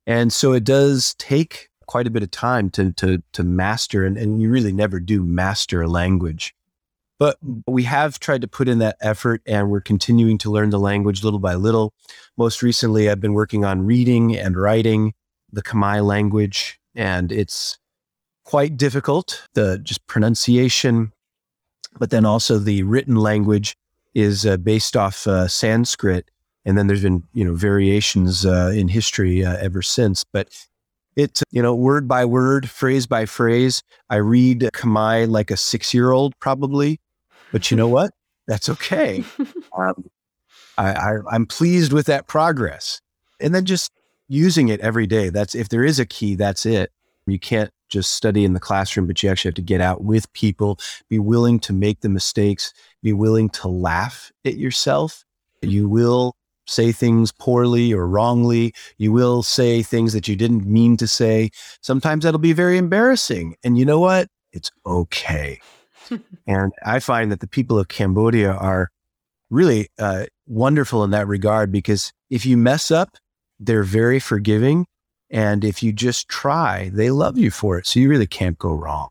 And 0.09 0.33
so 0.33 0.53
it 0.53 0.65
does 0.65 1.15
take 1.15 1.69
quite 1.87 2.09
a 2.09 2.11
bit 2.11 2.25
of 2.25 2.31
time 2.31 2.69
to 2.71 2.93
to 2.93 3.23
to 3.33 3.43
master 3.43 4.05
and, 4.05 4.17
and 4.17 4.43
you 4.43 4.51
really 4.51 4.73
never 4.73 5.01
do 5.01 5.25
master 5.25 5.83
a 5.83 5.89
language. 5.89 6.55
But 7.19 7.37
we 7.67 7.85
have 7.85 8.19
tried 8.19 8.41
to 8.41 8.49
put 8.49 8.69
in 8.69 8.79
that 8.79 8.97
effort 9.01 9.41
and 9.47 9.71
we're 9.71 9.81
continuing 9.81 10.39
to 10.39 10.51
learn 10.51 10.71
the 10.71 10.79
language 10.79 11.23
little 11.23 11.39
by 11.39 11.55
little. 11.55 11.93
Most 12.37 12.63
recently 12.63 13.09
I've 13.09 13.21
been 13.21 13.35
working 13.35 13.65
on 13.65 13.87
reading 13.87 14.37
and 14.37 14.57
writing 14.57 15.15
the 15.53 15.63
Khmer 15.63 16.05
language 16.05 16.81
and 16.95 17.31
it's 17.31 17.79
quite 18.45 18.77
difficult, 18.77 19.47
the 19.55 19.79
just 19.79 20.05
pronunciation, 20.07 21.13
but 21.99 22.11
then 22.11 22.25
also 22.25 22.59
the 22.59 22.83
written 22.83 23.17
language 23.17 23.77
is 24.15 24.47
uh, 24.47 24.57
based 24.57 24.97
off 24.97 25.27
uh, 25.27 25.49
Sanskrit 25.49 26.31
and 26.65 26.77
then 26.77 26.87
there's 26.87 27.03
been 27.03 27.23
you 27.33 27.45
know 27.45 27.55
variations 27.55 28.45
uh, 28.45 28.73
in 28.75 28.89
history 28.89 29.45
uh, 29.45 29.57
ever 29.59 29.83
since. 29.83 30.25
But 30.25 30.49
it 31.17 31.43
you 31.51 31.63
know 31.63 31.75
word 31.75 32.07
by 32.07 32.25
word, 32.25 32.69
phrase 32.69 33.07
by 33.07 33.27
phrase, 33.27 33.83
I 34.09 34.17
read 34.17 34.61
Khmer 34.73 35.29
like 35.29 35.51
a 35.51 35.57
six 35.57 35.95
year 35.95 36.13
old 36.13 36.39
probably, 36.39 37.01
but 37.53 37.71
you 37.71 37.77
know 37.77 37.89
what? 37.97 38.11
That's 38.47 38.69
okay. 38.69 39.23
Um, 39.77 40.11
I, 40.77 40.93
I, 40.93 41.17
I'm 41.31 41.47
pleased 41.47 41.93
with 41.93 42.07
that 42.07 42.27
progress, 42.27 43.01
and 43.39 43.55
then 43.55 43.65
just 43.65 43.93
using 44.29 44.69
it 44.69 44.81
every 44.81 45.07
day. 45.07 45.29
That's 45.29 45.55
if 45.55 45.69
there 45.69 45.85
is 45.85 45.99
a 45.99 46.07
key, 46.07 46.35
that's 46.35 46.67
it. 46.67 46.93
You 47.31 47.39
can't 47.39 47.71
just 47.89 48.13
study 48.13 48.45
in 48.45 48.53
the 48.55 48.61
classroom, 48.61 49.07
but 49.07 49.23
you 49.23 49.31
actually 49.31 49.51
have 49.51 49.57
to 49.57 49.63
get 49.63 49.81
out 49.81 50.05
with 50.05 50.33
people, 50.33 50.79
be 51.09 51.19
willing 51.19 51.59
to 51.61 51.73
make 51.73 52.01
the 52.01 52.09
mistakes, 52.09 52.73
be 53.03 53.13
willing 53.13 53.49
to 53.51 53.69
laugh 53.69 54.31
at 54.45 54.57
yourself. 54.57 55.25
You 55.63 55.89
will 55.89 56.35
say 56.67 56.93
things 56.93 57.33
poorly 57.33 57.93
or 57.93 58.07
wrongly. 58.07 58.73
You 58.97 59.13
will 59.13 59.43
say 59.43 59.83
things 59.83 60.13
that 60.13 60.29
you 60.29 60.37
didn't 60.37 60.67
mean 60.67 60.97
to 60.99 61.07
say. 61.07 61.51
Sometimes 61.83 62.25
that'll 62.25 62.39
be 62.39 62.53
very 62.53 62.79
embarrassing. 62.79 63.57
And 63.65 63.77
you 63.77 63.85
know 63.85 63.99
what? 63.99 64.29
It's 64.53 64.71
okay. 64.87 65.61
and 66.47 66.73
I 66.85 67.01
find 67.01 67.31
that 67.33 67.41
the 67.41 67.49
people 67.49 67.79
of 67.79 67.89
Cambodia 67.89 68.53
are 68.53 68.91
really 69.51 69.89
uh, 69.99 70.27
wonderful 70.47 71.05
in 71.05 71.11
that 71.11 71.27
regard 71.27 71.73
because 71.73 72.13
if 72.31 72.47
you 72.47 72.57
mess 72.57 72.91
up, 72.91 73.17
they're 73.59 73.83
very 73.83 74.21
forgiving. 74.21 74.87
And 75.31 75.65
if 75.65 75.83
you 75.83 75.93
just 75.93 76.29
try, 76.29 76.91
they 76.93 77.11
love 77.11 77.39
you 77.39 77.51
for 77.51 77.79
it. 77.79 77.87
So 77.87 78.01
you 78.01 78.09
really 78.09 78.27
can't 78.27 78.59
go 78.59 78.73
wrong. 78.73 79.11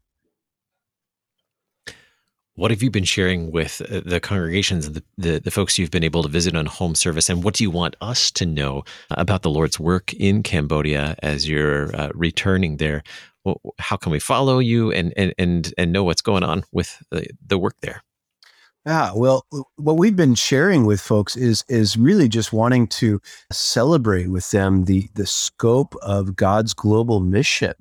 What 2.55 2.71
have 2.71 2.83
you 2.83 2.91
been 2.91 3.05
sharing 3.05 3.51
with 3.51 3.81
uh, 3.89 4.01
the 4.05 4.19
congregations, 4.19 4.91
the, 4.91 5.01
the, 5.17 5.39
the, 5.39 5.49
folks 5.49 5.79
you've 5.79 5.91
been 5.91 6.03
able 6.03 6.23
to 6.23 6.27
visit 6.27 6.57
on 6.57 6.65
home 6.65 6.93
service? 6.93 7.29
And 7.29 7.41
what 7.41 7.53
do 7.53 7.63
you 7.63 7.71
want 7.71 7.95
us 8.01 8.29
to 8.31 8.45
know 8.45 8.83
about 9.11 9.43
the 9.43 9.49
Lord's 9.49 9.79
work 9.79 10.11
in 10.15 10.43
Cambodia 10.43 11.15
as 11.23 11.47
you're 11.47 11.95
uh, 11.95 12.09
returning 12.13 12.75
there? 12.75 13.01
Well, 13.45 13.61
how 13.79 13.95
can 13.95 14.11
we 14.11 14.19
follow 14.19 14.59
you 14.59 14.91
and, 14.91 15.13
and, 15.15 15.33
and, 15.39 15.73
and 15.77 15.93
know 15.93 16.03
what's 16.03 16.21
going 16.21 16.43
on 16.43 16.65
with 16.73 17.01
the, 17.11 17.27
the 17.47 17.57
work 17.57 17.75
there? 17.79 18.03
Yeah, 18.89 19.11
well, 19.13 19.45
what 19.75 19.97
we've 19.97 20.15
been 20.15 20.33
sharing 20.33 20.85
with 20.85 20.99
folks 20.99 21.37
is 21.37 21.63
is 21.69 21.95
really 21.95 22.27
just 22.27 22.51
wanting 22.51 22.87
to 22.87 23.21
celebrate 23.51 24.27
with 24.27 24.49
them 24.49 24.85
the 24.85 25.07
the 25.13 25.27
scope 25.27 25.95
of 26.01 26.35
God's 26.35 26.73
global 26.73 27.19
mission 27.19 27.75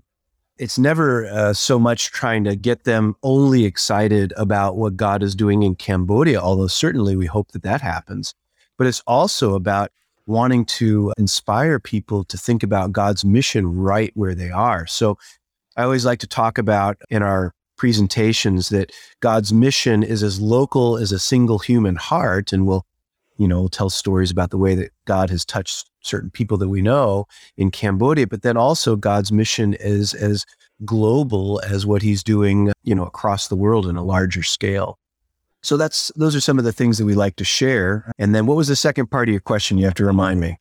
it's 0.58 0.78
never 0.78 1.26
uh, 1.26 1.52
so 1.52 1.78
much 1.78 2.10
trying 2.10 2.44
to 2.44 2.56
get 2.56 2.84
them 2.84 3.14
only 3.22 3.64
excited 3.64 4.32
about 4.36 4.76
what 4.76 4.96
God 4.96 5.22
is 5.22 5.34
doing 5.34 5.62
in 5.62 5.76
Cambodia, 5.76 6.40
although 6.40 6.66
certainly 6.66 7.16
we 7.16 7.26
hope 7.26 7.52
that 7.52 7.62
that 7.62 7.80
happens. 7.80 8.34
But 8.76 8.86
it's 8.86 9.02
also 9.06 9.54
about 9.54 9.92
wanting 10.26 10.64
to 10.64 11.12
inspire 11.16 11.78
people 11.78 12.24
to 12.24 12.36
think 12.36 12.62
about 12.62 12.92
God's 12.92 13.24
mission 13.24 13.72
right 13.74 14.10
where 14.14 14.34
they 14.34 14.50
are. 14.50 14.86
So 14.86 15.16
I 15.76 15.84
always 15.84 16.04
like 16.04 16.18
to 16.20 16.26
talk 16.26 16.58
about 16.58 16.98
in 17.08 17.22
our 17.22 17.54
presentations 17.78 18.68
that 18.68 18.92
God's 19.20 19.52
mission 19.52 20.02
is 20.02 20.22
as 20.22 20.40
local 20.40 20.98
as 20.98 21.12
a 21.12 21.18
single 21.18 21.58
human 21.58 21.96
heart. 21.96 22.52
And 22.52 22.66
we'll, 22.66 22.84
you 23.38 23.48
know, 23.48 23.68
tell 23.68 23.88
stories 23.88 24.30
about 24.30 24.50
the 24.50 24.58
way 24.58 24.74
that 24.74 24.92
God 25.06 25.30
has 25.30 25.44
touched 25.44 25.88
certain 26.00 26.30
people 26.30 26.58
that 26.58 26.68
we 26.68 26.82
know 26.82 27.26
in 27.56 27.70
Cambodia, 27.70 28.26
but 28.26 28.42
then 28.42 28.56
also 28.56 28.96
God's 28.96 29.32
mission 29.32 29.74
is 29.74 30.14
as 30.14 30.44
global 30.84 31.60
as 31.64 31.86
what 31.86 32.02
he's 32.02 32.22
doing, 32.22 32.72
you 32.82 32.94
know, 32.94 33.04
across 33.04 33.48
the 33.48 33.56
world 33.56 33.86
in 33.86 33.96
a 33.96 34.04
larger 34.04 34.42
scale. 34.42 34.98
So 35.62 35.76
that's 35.76 36.12
those 36.14 36.36
are 36.36 36.40
some 36.40 36.58
of 36.58 36.64
the 36.64 36.72
things 36.72 36.98
that 36.98 37.04
we 37.04 37.14
like 37.14 37.36
to 37.36 37.44
share. 37.44 38.12
And 38.18 38.34
then 38.34 38.46
what 38.46 38.56
was 38.56 38.68
the 38.68 38.76
second 38.76 39.10
part 39.10 39.28
of 39.28 39.32
your 39.32 39.40
question? 39.40 39.78
You 39.78 39.84
have 39.86 39.94
to 39.94 40.04
remind 40.04 40.40
me. 40.40 40.58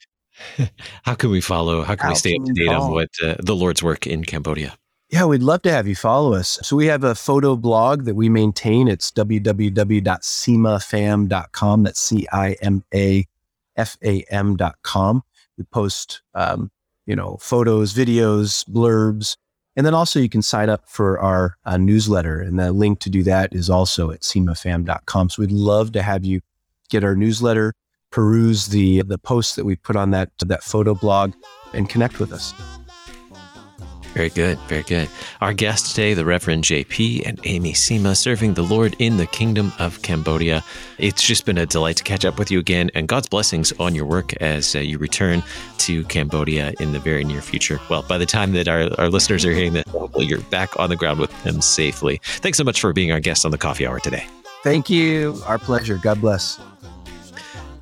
how 1.04 1.16
can 1.16 1.30
we 1.30 1.42
follow? 1.42 1.84
How 1.84 1.96
can 1.96 2.06
how 2.06 2.10
we 2.12 2.16
stay 2.16 2.36
up 2.36 2.46
to 2.46 2.54
date 2.54 2.70
on 2.70 2.92
what 2.92 3.10
uh, 3.24 3.36
the 3.40 3.56
Lord's 3.56 3.84
work 3.84 4.08
in 4.08 4.24
Cambodia? 4.24 4.78
Yeah, 5.10 5.26
we'd 5.26 5.41
love 5.41 5.62
to 5.62 5.72
have 5.72 5.88
you 5.88 5.96
follow 5.96 6.34
us. 6.34 6.60
So 6.63 6.76
we 6.76 6.88
have 6.88 7.06
a 7.06 7.15
photo 7.15 7.56
blog 7.56 8.04
that 8.06 8.15
we 8.15 8.28
maintain. 8.28 8.89
It's 8.89 9.10
www.cimafam.com. 9.12 11.84
That's 11.84 12.00
C 12.00 12.28
I 12.32 12.58
M 12.62 12.84
A 12.93 13.26
F 13.78 13.98
A 14.04 14.26
M.com. 14.30 15.24
We 15.58 15.63
post, 15.63 16.22
um, 16.34 16.70
you 17.06 17.15
know, 17.15 17.38
photos, 17.39 17.93
videos, 17.93 18.70
blurbs, 18.70 19.38
and 19.78 19.86
then 19.86 19.93
also 19.93 20.20
you 20.20 20.28
can 20.28 20.41
sign 20.41 20.70
up 20.70 20.89
for 20.89 21.17
our 21.20 21.58
uh, 21.63 21.78
newsletter. 21.78 22.41
And 22.41 22.60
the 22.60 22.74
link 22.74 23.00
to 23.02 23.10
do 23.10 23.24
that 23.24 23.54
is 23.54 23.70
also 23.70 24.12
at 24.12 24.22
cimafam.com. 24.22 25.30
So 25.30 25.41
we'd 25.41 25.52
love 25.52 25.93
to 25.93 26.02
have 26.02 26.26
you 26.26 26.41
get 26.89 27.06
our 27.06 27.15
newsletter, 27.15 27.74
peruse 28.12 28.67
the 28.67 29.04
the 29.04 29.17
posts 29.17 29.56
that 29.56 29.63
we 29.63 29.78
put 29.78 29.96
on 29.96 30.12
that 30.12 30.32
that 30.39 30.63
photo 30.63 30.96
blog, 30.96 31.34
and 31.74 31.88
connect 31.88 32.20
with 32.20 32.34
us. 32.34 32.54
Very 34.18 34.30
good, 34.32 34.58
very 34.62 34.82
good. 34.82 35.10
Our 35.42 35.54
guests 35.54 35.94
today, 35.94 36.16
the 36.16 36.26
Reverend 36.26 36.64
JP 36.64 37.28
and 37.28 37.40
Aimee 37.46 37.74
Cima, 37.74 38.16
serving 38.16 38.56
the 38.56 38.64
Lord 38.64 38.96
in 38.98 39.18
the 39.18 39.28
Kingdom 39.28 39.72
of 39.78 40.02
Cambodia. 40.02 40.64
It's 40.98 41.22
just 41.22 41.46
been 41.46 41.60
a 41.60 41.68
delight 41.68 41.98
to 41.98 42.04
catch 42.04 42.26
up 42.26 42.40
with 42.40 42.50
you 42.50 42.58
again, 42.58 42.90
and 42.96 43.08
God's 43.08 43.30
blessings 43.30 43.72
on 43.74 43.94
your 43.94 44.06
work 44.06 44.34
as 44.42 44.76
uh, 44.76 44.80
you 44.80 44.98
return 44.98 45.44
to 45.78 46.04
Cambodia 46.06 46.74
in 46.80 46.94
the 46.94 47.00
very 47.00 47.24
near 47.24 47.42
future. 47.42 47.80
Well, 47.92 48.02
by 48.02 48.18
the 48.18 48.26
time 48.26 48.54
that 48.54 48.68
our, 48.68 48.90
our 49.00 49.08
listeners 49.08 49.46
are 49.46 49.52
hearing 49.52 49.74
this, 49.74 49.86
you're 50.18 50.42
back 50.42 50.80
on 50.80 50.90
the 50.90 50.96
ground 50.96 51.20
with 51.20 51.44
them 51.44 51.62
safely. 51.62 52.20
Thanks 52.24 52.58
so 52.58 52.64
much 52.64 52.82
for 52.82 52.94
being 52.94 53.12
our 53.12 53.20
guest 53.20 53.46
on 53.46 53.52
the 53.52 53.60
Coffee 53.60 53.86
Hour 53.86 54.00
today. 54.00 54.26
Thank 54.64 54.90
you. 54.90 55.40
Our 55.46 55.60
pleasure. 55.60 56.00
God 56.02 56.20
bless. 56.22 56.60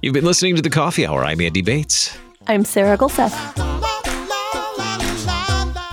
You've 0.02 0.14
been 0.14 0.26
listening 0.26 0.58
to 0.58 0.62
the 0.62 0.70
Coffee 0.70 1.08
Hour. 1.08 1.24
I'm 1.24 1.40
Andy 1.40 1.62
Bates. 1.62 2.18
I'm 2.46 2.66
Sarah 2.66 2.98
Gulseth. 2.98 3.75